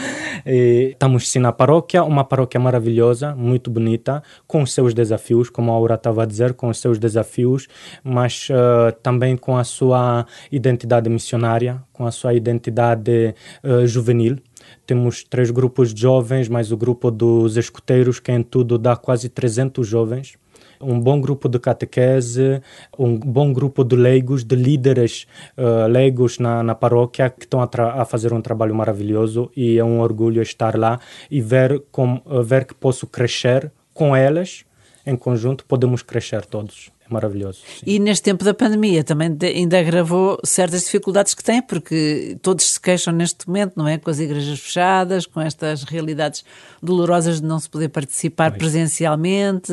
estamos 0.46 1.30
sim 1.30 1.40
na 1.40 1.52
paróquia, 1.52 2.02
uma 2.02 2.24
paróquia 2.24 2.58
maravilhosa, 2.58 3.34
muito 3.34 3.70
bonita, 3.70 4.22
com 4.46 4.62
os 4.62 4.72
seus 4.72 4.94
desafios, 4.94 5.50
como 5.50 5.70
a 5.70 5.74
Aura 5.74 5.96
estava 5.96 6.22
a 6.22 6.26
dizer, 6.26 6.54
com 6.54 6.68
os 6.68 6.78
seus 6.78 6.98
desafios, 6.98 7.68
mas 8.02 8.29
uh, 8.50 8.92
também 9.02 9.36
com 9.36 9.56
a 9.56 9.64
sua 9.64 10.26
identidade 10.50 11.08
missionária, 11.08 11.82
com 11.92 12.06
a 12.06 12.10
sua 12.10 12.34
identidade 12.34 13.34
uh, 13.64 13.86
juvenil. 13.86 14.38
Temos 14.86 15.24
três 15.24 15.50
grupos 15.50 15.92
de 15.92 16.02
jovens, 16.02 16.48
mais 16.48 16.70
o 16.72 16.76
grupo 16.76 17.10
dos 17.10 17.56
escuteiros, 17.56 18.20
que 18.20 18.30
em 18.30 18.42
tudo 18.42 18.78
dá 18.78 18.96
quase 18.96 19.28
300 19.28 19.86
jovens 19.86 20.38
um 20.80 20.98
bom 20.98 21.20
grupo 21.20 21.48
de 21.48 21.58
catequese, 21.58 22.62
um 22.98 23.16
bom 23.16 23.52
grupo 23.52 23.84
de 23.84 23.94
leigos, 23.96 24.42
de 24.42 24.56
líderes 24.56 25.26
uh, 25.56 25.86
leigos 25.86 26.38
na, 26.38 26.62
na 26.62 26.74
paróquia 26.74 27.28
que 27.28 27.44
estão 27.44 27.60
a, 27.60 27.68
a, 28.00 28.04
fazer 28.04 28.32
um 28.32 28.40
trabalho 28.40 28.74
maravilhoso 28.74 29.50
e 29.54 29.78
é 29.78 29.84
um 29.84 30.00
orgulho 30.00 30.40
estar 30.40 30.76
lá 30.76 30.98
e 31.30 31.40
ver, 31.40 31.82
com, 31.92 32.22
uh, 32.24 32.42
ver 32.42 32.64
que 32.64 32.74
posso 32.74 33.06
crescer 33.06 33.70
com 33.92 34.16
elas 34.16 34.64
em 35.04 35.16
conjunto, 35.16 35.64
podemos 35.66 36.02
crescer 36.02 36.46
todos 36.46 36.90
maravilhoso. 37.12 37.58
Sim. 37.58 37.84
E 37.86 37.98
neste 37.98 38.22
tempo 38.22 38.44
da 38.44 38.54
pandemia 38.54 39.04
também 39.04 39.36
ainda 39.42 39.78
agravou 39.78 40.38
certas 40.44 40.84
dificuldades 40.84 41.34
que 41.34 41.42
tem, 41.42 41.60
porque 41.62 42.36
todos 42.42 42.64
se 42.64 42.80
queixam 42.80 43.12
neste 43.12 43.46
momento, 43.46 43.74
não 43.76 43.86
é? 43.86 43.98
Com 43.98 44.10
as 44.10 44.18
igrejas 44.18 44.58
fechadas, 44.58 45.26
com 45.26 45.40
estas 45.40 45.82
realidades 45.84 46.44
dolorosas 46.82 47.40
de 47.40 47.46
não 47.46 47.58
se 47.58 47.68
poder 47.68 47.88
participar 47.88 48.52
presencialmente, 48.52 49.72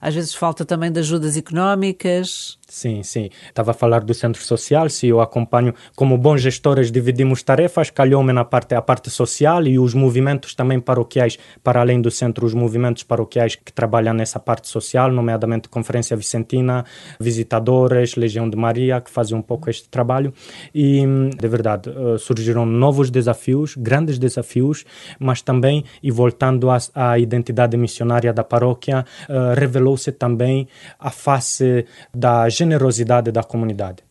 às 0.00 0.14
vezes 0.14 0.34
falta 0.34 0.64
também 0.64 0.90
de 0.90 1.00
ajudas 1.00 1.36
económicas. 1.36 2.58
Sim, 2.70 3.02
sim. 3.02 3.30
Estava 3.48 3.70
a 3.70 3.74
falar 3.74 4.00
do 4.00 4.12
centro 4.12 4.42
social, 4.42 4.90
se 4.90 5.08
eu 5.08 5.22
acompanho, 5.22 5.72
como 5.96 6.18
bons 6.18 6.42
gestores 6.42 6.92
dividimos 6.92 7.42
tarefas, 7.42 7.88
calhou-me 7.88 8.30
na 8.30 8.44
parte, 8.44 8.74
a 8.74 8.82
parte 8.82 9.08
social 9.08 9.66
e 9.66 9.78
os 9.78 9.94
movimentos 9.94 10.54
também 10.54 10.78
paroquiais, 10.78 11.38
para 11.64 11.80
além 11.80 12.02
do 12.02 12.10
centro, 12.10 12.44
os 12.44 12.52
movimentos 12.52 13.02
paroquiais 13.02 13.56
que 13.56 13.72
trabalham 13.72 14.12
nessa 14.12 14.38
parte 14.38 14.68
social, 14.68 15.10
nomeadamente 15.10 15.66
Conferência 15.70 16.14
Vicentina, 16.14 16.84
Visitadores, 17.18 18.16
Legião 18.16 18.48
de 18.50 18.56
Maria, 18.56 19.00
que 19.00 19.10
fazem 19.10 19.36
um 19.36 19.42
pouco 19.42 19.70
este 19.70 19.88
trabalho. 19.88 20.34
E, 20.74 21.06
de 21.40 21.48
verdade, 21.48 21.88
eh, 21.88 22.18
surgiram 22.18 22.66
novos 22.66 23.10
desafios, 23.10 23.76
grandes 23.76 24.18
desafios, 24.18 24.84
mas 25.18 25.40
também, 25.40 25.84
e 26.02 26.10
voltando 26.10 26.68
à, 26.68 26.76
à 26.94 27.18
identidade 27.18 27.78
missionária 27.78 28.30
da 28.30 28.44
paróquia, 28.44 29.06
uh, 29.26 29.58
revelou-se 29.58 30.12
também 30.12 30.68
a 30.98 31.10
face 31.10 31.86
da 32.14 32.46
generosidade 32.68 33.32
da 33.32 33.42
comunidade. 33.42 34.02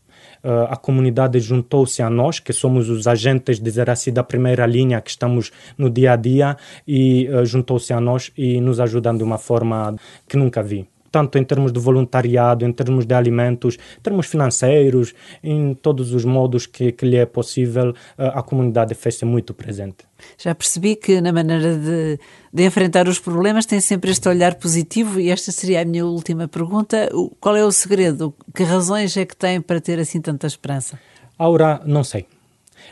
Uh, 0.43 0.69
a 0.69 0.75
comunidade 0.75 1.39
juntou-se 1.39 2.01
a 2.01 2.09
nós, 2.09 2.39
que 2.39 2.53
somos 2.53 2.89
os 2.89 3.07
agentes, 3.07 3.59
dizer 3.59 3.89
assim, 3.89 4.11
da 4.11 4.23
primeira 4.23 4.65
linha, 4.65 5.01
que 5.01 5.09
estamos 5.09 5.51
no 5.77 5.89
dia 5.89 6.13
a 6.13 6.15
dia, 6.15 6.57
e 6.87 7.27
uh, 7.29 7.45
juntou-se 7.45 7.91
a 7.93 7.99
nós 7.99 8.31
e 8.37 8.61
nos 8.61 8.79
ajudando 8.79 9.19
de 9.19 9.23
uma 9.23 9.37
forma 9.37 9.95
que 10.27 10.37
nunca 10.37 10.61
vi 10.61 10.87
tanto 11.11 11.37
em 11.37 11.43
termos 11.43 11.71
de 11.71 11.79
voluntariado, 11.79 12.65
em 12.65 12.71
termos 12.71 13.05
de 13.05 13.13
alimentos, 13.13 13.77
em 13.97 14.01
termos 14.01 14.27
financeiros, 14.27 15.13
em 15.43 15.73
todos 15.73 16.13
os 16.13 16.25
modos 16.25 16.65
que, 16.65 16.91
que 16.91 17.05
lhe 17.05 17.17
é 17.17 17.25
possível, 17.25 17.93
a 18.17 18.41
comunidade 18.41 18.93
fez-se 18.95 19.25
muito 19.25 19.53
presente. 19.53 20.05
Já 20.37 20.53
percebi 20.55 20.95
que 20.95 21.21
na 21.21 21.31
maneira 21.31 21.75
de, 21.77 22.19
de, 22.51 22.65
enfrentar 22.65 23.07
os 23.07 23.19
problemas 23.19 23.65
tem 23.65 23.79
sempre 23.79 24.11
este 24.11 24.27
olhar 24.27 24.55
positivo 24.55 25.19
e 25.19 25.29
esta 25.29 25.51
seria 25.51 25.81
a 25.81 25.85
minha 25.85 26.05
última 26.05 26.47
pergunta. 26.47 27.09
Qual 27.39 27.55
é 27.55 27.63
o 27.63 27.71
segredo? 27.71 28.33
Que 28.53 28.63
razões 28.63 29.15
é 29.15 29.25
que 29.25 29.35
tem 29.35 29.61
para 29.61 29.79
ter 29.79 29.99
assim 29.99 30.19
tanta 30.19 30.47
esperança? 30.47 30.99
Aura, 31.37 31.81
não 31.85 32.03
sei. 32.03 32.25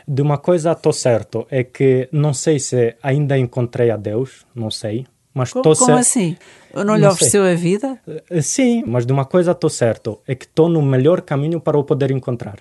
De 0.06 0.22
uma 0.22 0.38
coisa 0.38 0.72
estou 0.72 0.92
certo, 0.92 1.46
é 1.50 1.64
que 1.64 2.08
não 2.12 2.34
sei 2.34 2.58
se 2.58 2.96
ainda 3.02 3.36
encontrei 3.38 3.90
a 3.90 3.96
Deus, 3.96 4.46
não 4.54 4.70
sei, 4.70 5.06
mas 5.36 5.52
como, 5.52 5.76
como 5.76 5.96
assim? 5.98 6.34
Não 6.74 6.96
lhe 6.96 7.02
não 7.02 7.10
ofereceu 7.10 7.42
sei. 7.44 7.52
a 7.52 7.54
vida? 7.54 7.98
Eh, 8.30 8.40
sim, 8.40 8.82
mas 8.86 9.04
de 9.04 9.12
uma 9.12 9.26
coisa 9.26 9.50
estou 9.52 9.68
certo, 9.68 10.18
é 10.26 10.34
que 10.34 10.46
estou 10.46 10.66
no 10.66 10.80
melhor 10.80 11.20
caminho 11.20 11.60
para 11.60 11.78
o 11.78 11.84
poder 11.84 12.10
encontrar. 12.10 12.56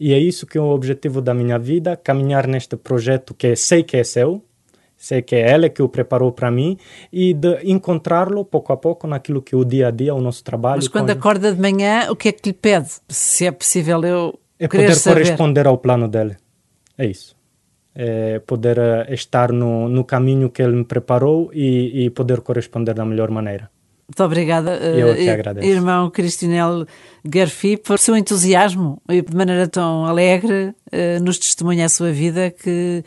E 0.00 0.12
é 0.12 0.18
isso 0.18 0.44
que 0.44 0.58
é 0.58 0.60
o 0.60 0.64
objetivo 0.70 1.20
da 1.22 1.32
minha 1.32 1.58
vida, 1.60 1.96
caminhar 1.96 2.48
neste 2.48 2.76
projeto 2.76 3.34
que 3.34 3.54
sei 3.54 3.84
que 3.84 3.96
é 3.96 4.02
seu, 4.02 4.42
sei 4.96 5.22
que 5.22 5.36
é 5.36 5.54
ele 5.54 5.70
que 5.70 5.80
o 5.80 5.88
preparou 5.88 6.32
para 6.32 6.50
mim 6.50 6.76
e 7.12 7.32
de 7.32 7.60
encontrá-lo 7.62 8.44
pouco 8.44 8.72
a 8.72 8.76
pouco 8.76 9.06
naquilo 9.06 9.40
que 9.40 9.54
o 9.54 9.64
dia 9.64 9.86
a 9.86 9.90
dia, 9.92 10.12
o 10.12 10.20
nosso 10.20 10.42
trabalho. 10.42 10.78
Mas 10.78 10.88
quando 10.88 11.10
acorda 11.10 11.52
de 11.54 11.60
manhã, 11.60 12.10
o 12.10 12.16
que 12.16 12.30
é 12.30 12.32
que 12.32 12.48
lhe 12.48 12.52
pede? 12.52 12.88
Se 13.08 13.46
é 13.46 13.52
possível 13.52 14.02
eu 14.04 14.38
É 14.58 14.66
poder 14.66 14.92
saber. 14.96 15.22
corresponder 15.22 15.68
ao 15.68 15.78
plano 15.78 16.08
dele. 16.08 16.36
É 16.96 17.06
isso. 17.06 17.37
É 18.00 18.38
poder 18.38 18.78
eh, 18.78 19.12
estar 19.12 19.50
no, 19.52 19.88
no 19.88 20.04
caminho 20.04 20.50
que 20.50 20.62
ele 20.62 20.76
me 20.76 20.84
preparou 20.84 21.50
e, 21.52 22.04
e 22.04 22.10
poder 22.10 22.40
corresponder 22.42 22.94
da 22.94 23.04
melhor 23.04 23.28
maneira. 23.28 23.68
Muito 24.08 24.22
obrigada, 24.24 24.70
Eu 24.76 25.14
que 25.16 25.28
eh, 25.28 25.32
agradeço. 25.32 25.66
irmão 25.66 26.08
Cristinel 26.08 26.86
Garfi, 27.24 27.76
por 27.76 27.98
seu 27.98 28.16
entusiasmo 28.16 29.02
e 29.08 29.20
de 29.20 29.36
maneira 29.36 29.66
tão 29.66 30.06
alegre 30.06 30.72
eh, 30.92 31.18
nos 31.18 31.38
testemunha 31.38 31.86
a 31.86 31.88
sua 31.88 32.10
vida 32.12 32.50
que 32.50 33.02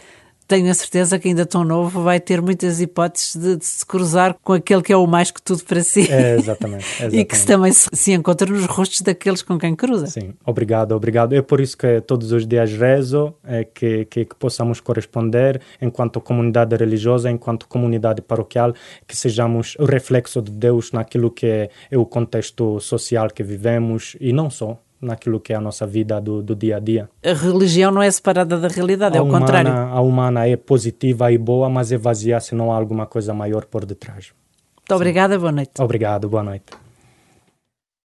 tenho 0.51 0.69
a 0.69 0.73
certeza 0.73 1.17
que 1.17 1.29
ainda 1.29 1.45
tão 1.45 1.63
novo 1.63 2.03
vai 2.03 2.19
ter 2.19 2.41
muitas 2.41 2.81
hipóteses 2.81 3.37
de, 3.37 3.55
de, 3.55 3.65
se 3.65 3.85
cruzar 3.85 4.35
com 4.43 4.51
aquele 4.51 4.81
que 4.81 4.91
é 4.91 4.97
o 4.97 5.07
mais 5.07 5.31
que 5.31 5.41
tudo 5.41 5.63
para 5.63 5.81
si. 5.81 6.11
É, 6.11 6.35
exatamente, 6.35 6.83
exatamente. 6.83 7.15
e 7.15 7.23
que 7.23 7.37
se 7.37 7.47
também 7.47 7.71
se, 7.71 7.89
se, 7.93 8.11
encontra 8.11 8.51
nos 8.51 8.65
rostos 8.65 8.99
daqueles 8.99 9.41
com 9.41 9.57
quem 9.57 9.73
cruza. 9.73 10.07
Sim, 10.07 10.33
obrigado, 10.45 10.91
obrigado. 10.91 11.31
É 11.33 11.41
por 11.41 11.61
isso 11.61 11.77
que 11.77 12.01
todos 12.01 12.33
os 12.33 12.45
dias 12.45 12.73
rezo 12.73 13.33
é 13.45 13.63
que, 13.63 14.03
que, 14.03 14.25
que 14.25 14.35
possamos 14.35 14.81
corresponder 14.81 15.61
enquanto 15.81 16.19
comunidade 16.19 16.75
religiosa, 16.75 17.31
enquanto 17.31 17.65
comunidade 17.65 18.21
paroquial, 18.21 18.73
que 19.07 19.15
sejamos 19.15 19.77
o 19.79 19.85
reflexo 19.85 20.41
de 20.41 20.51
Deus 20.51 20.91
naquilo 20.91 21.31
que 21.31 21.45
é, 21.45 21.69
é 21.89 21.97
o 21.97 22.05
contexto 22.05 22.77
social 22.81 23.29
que 23.29 23.41
vivemos 23.41 24.17
e 24.19 24.33
não 24.33 24.49
só 24.49 24.77
naquilo 25.01 25.39
que 25.39 25.51
é 25.51 25.55
a 25.55 25.61
nossa 25.61 25.87
vida 25.87 26.21
do, 26.21 26.41
do 26.43 26.55
dia 26.55 26.77
a 26.77 26.79
dia. 26.79 27.09
A 27.25 27.33
religião 27.33 27.91
não 27.91 28.01
é 28.01 28.11
separada 28.11 28.57
da 28.57 28.67
realidade, 28.67 29.17
a 29.17 29.19
é 29.19 29.21
o 29.21 29.25
humana, 29.25 29.39
contrário. 29.39 29.71
A 29.71 30.01
humana 30.01 30.47
é 30.47 30.55
positiva 30.55 31.31
e 31.31 31.37
boa, 31.37 31.69
mas 31.69 31.91
é 31.91 31.97
vazia 31.97 32.39
se 32.39 32.53
não 32.53 32.71
há 32.71 32.75
alguma 32.75 33.05
coisa 33.05 33.33
maior 33.33 33.65
por 33.65 33.85
detrás. 33.85 34.31
Muito 34.75 34.87
Sim. 34.87 34.93
obrigada, 34.93 35.39
boa 35.39 35.51
noite. 35.51 35.71
Obrigado, 35.79 36.29
boa 36.29 36.43
noite. 36.43 36.65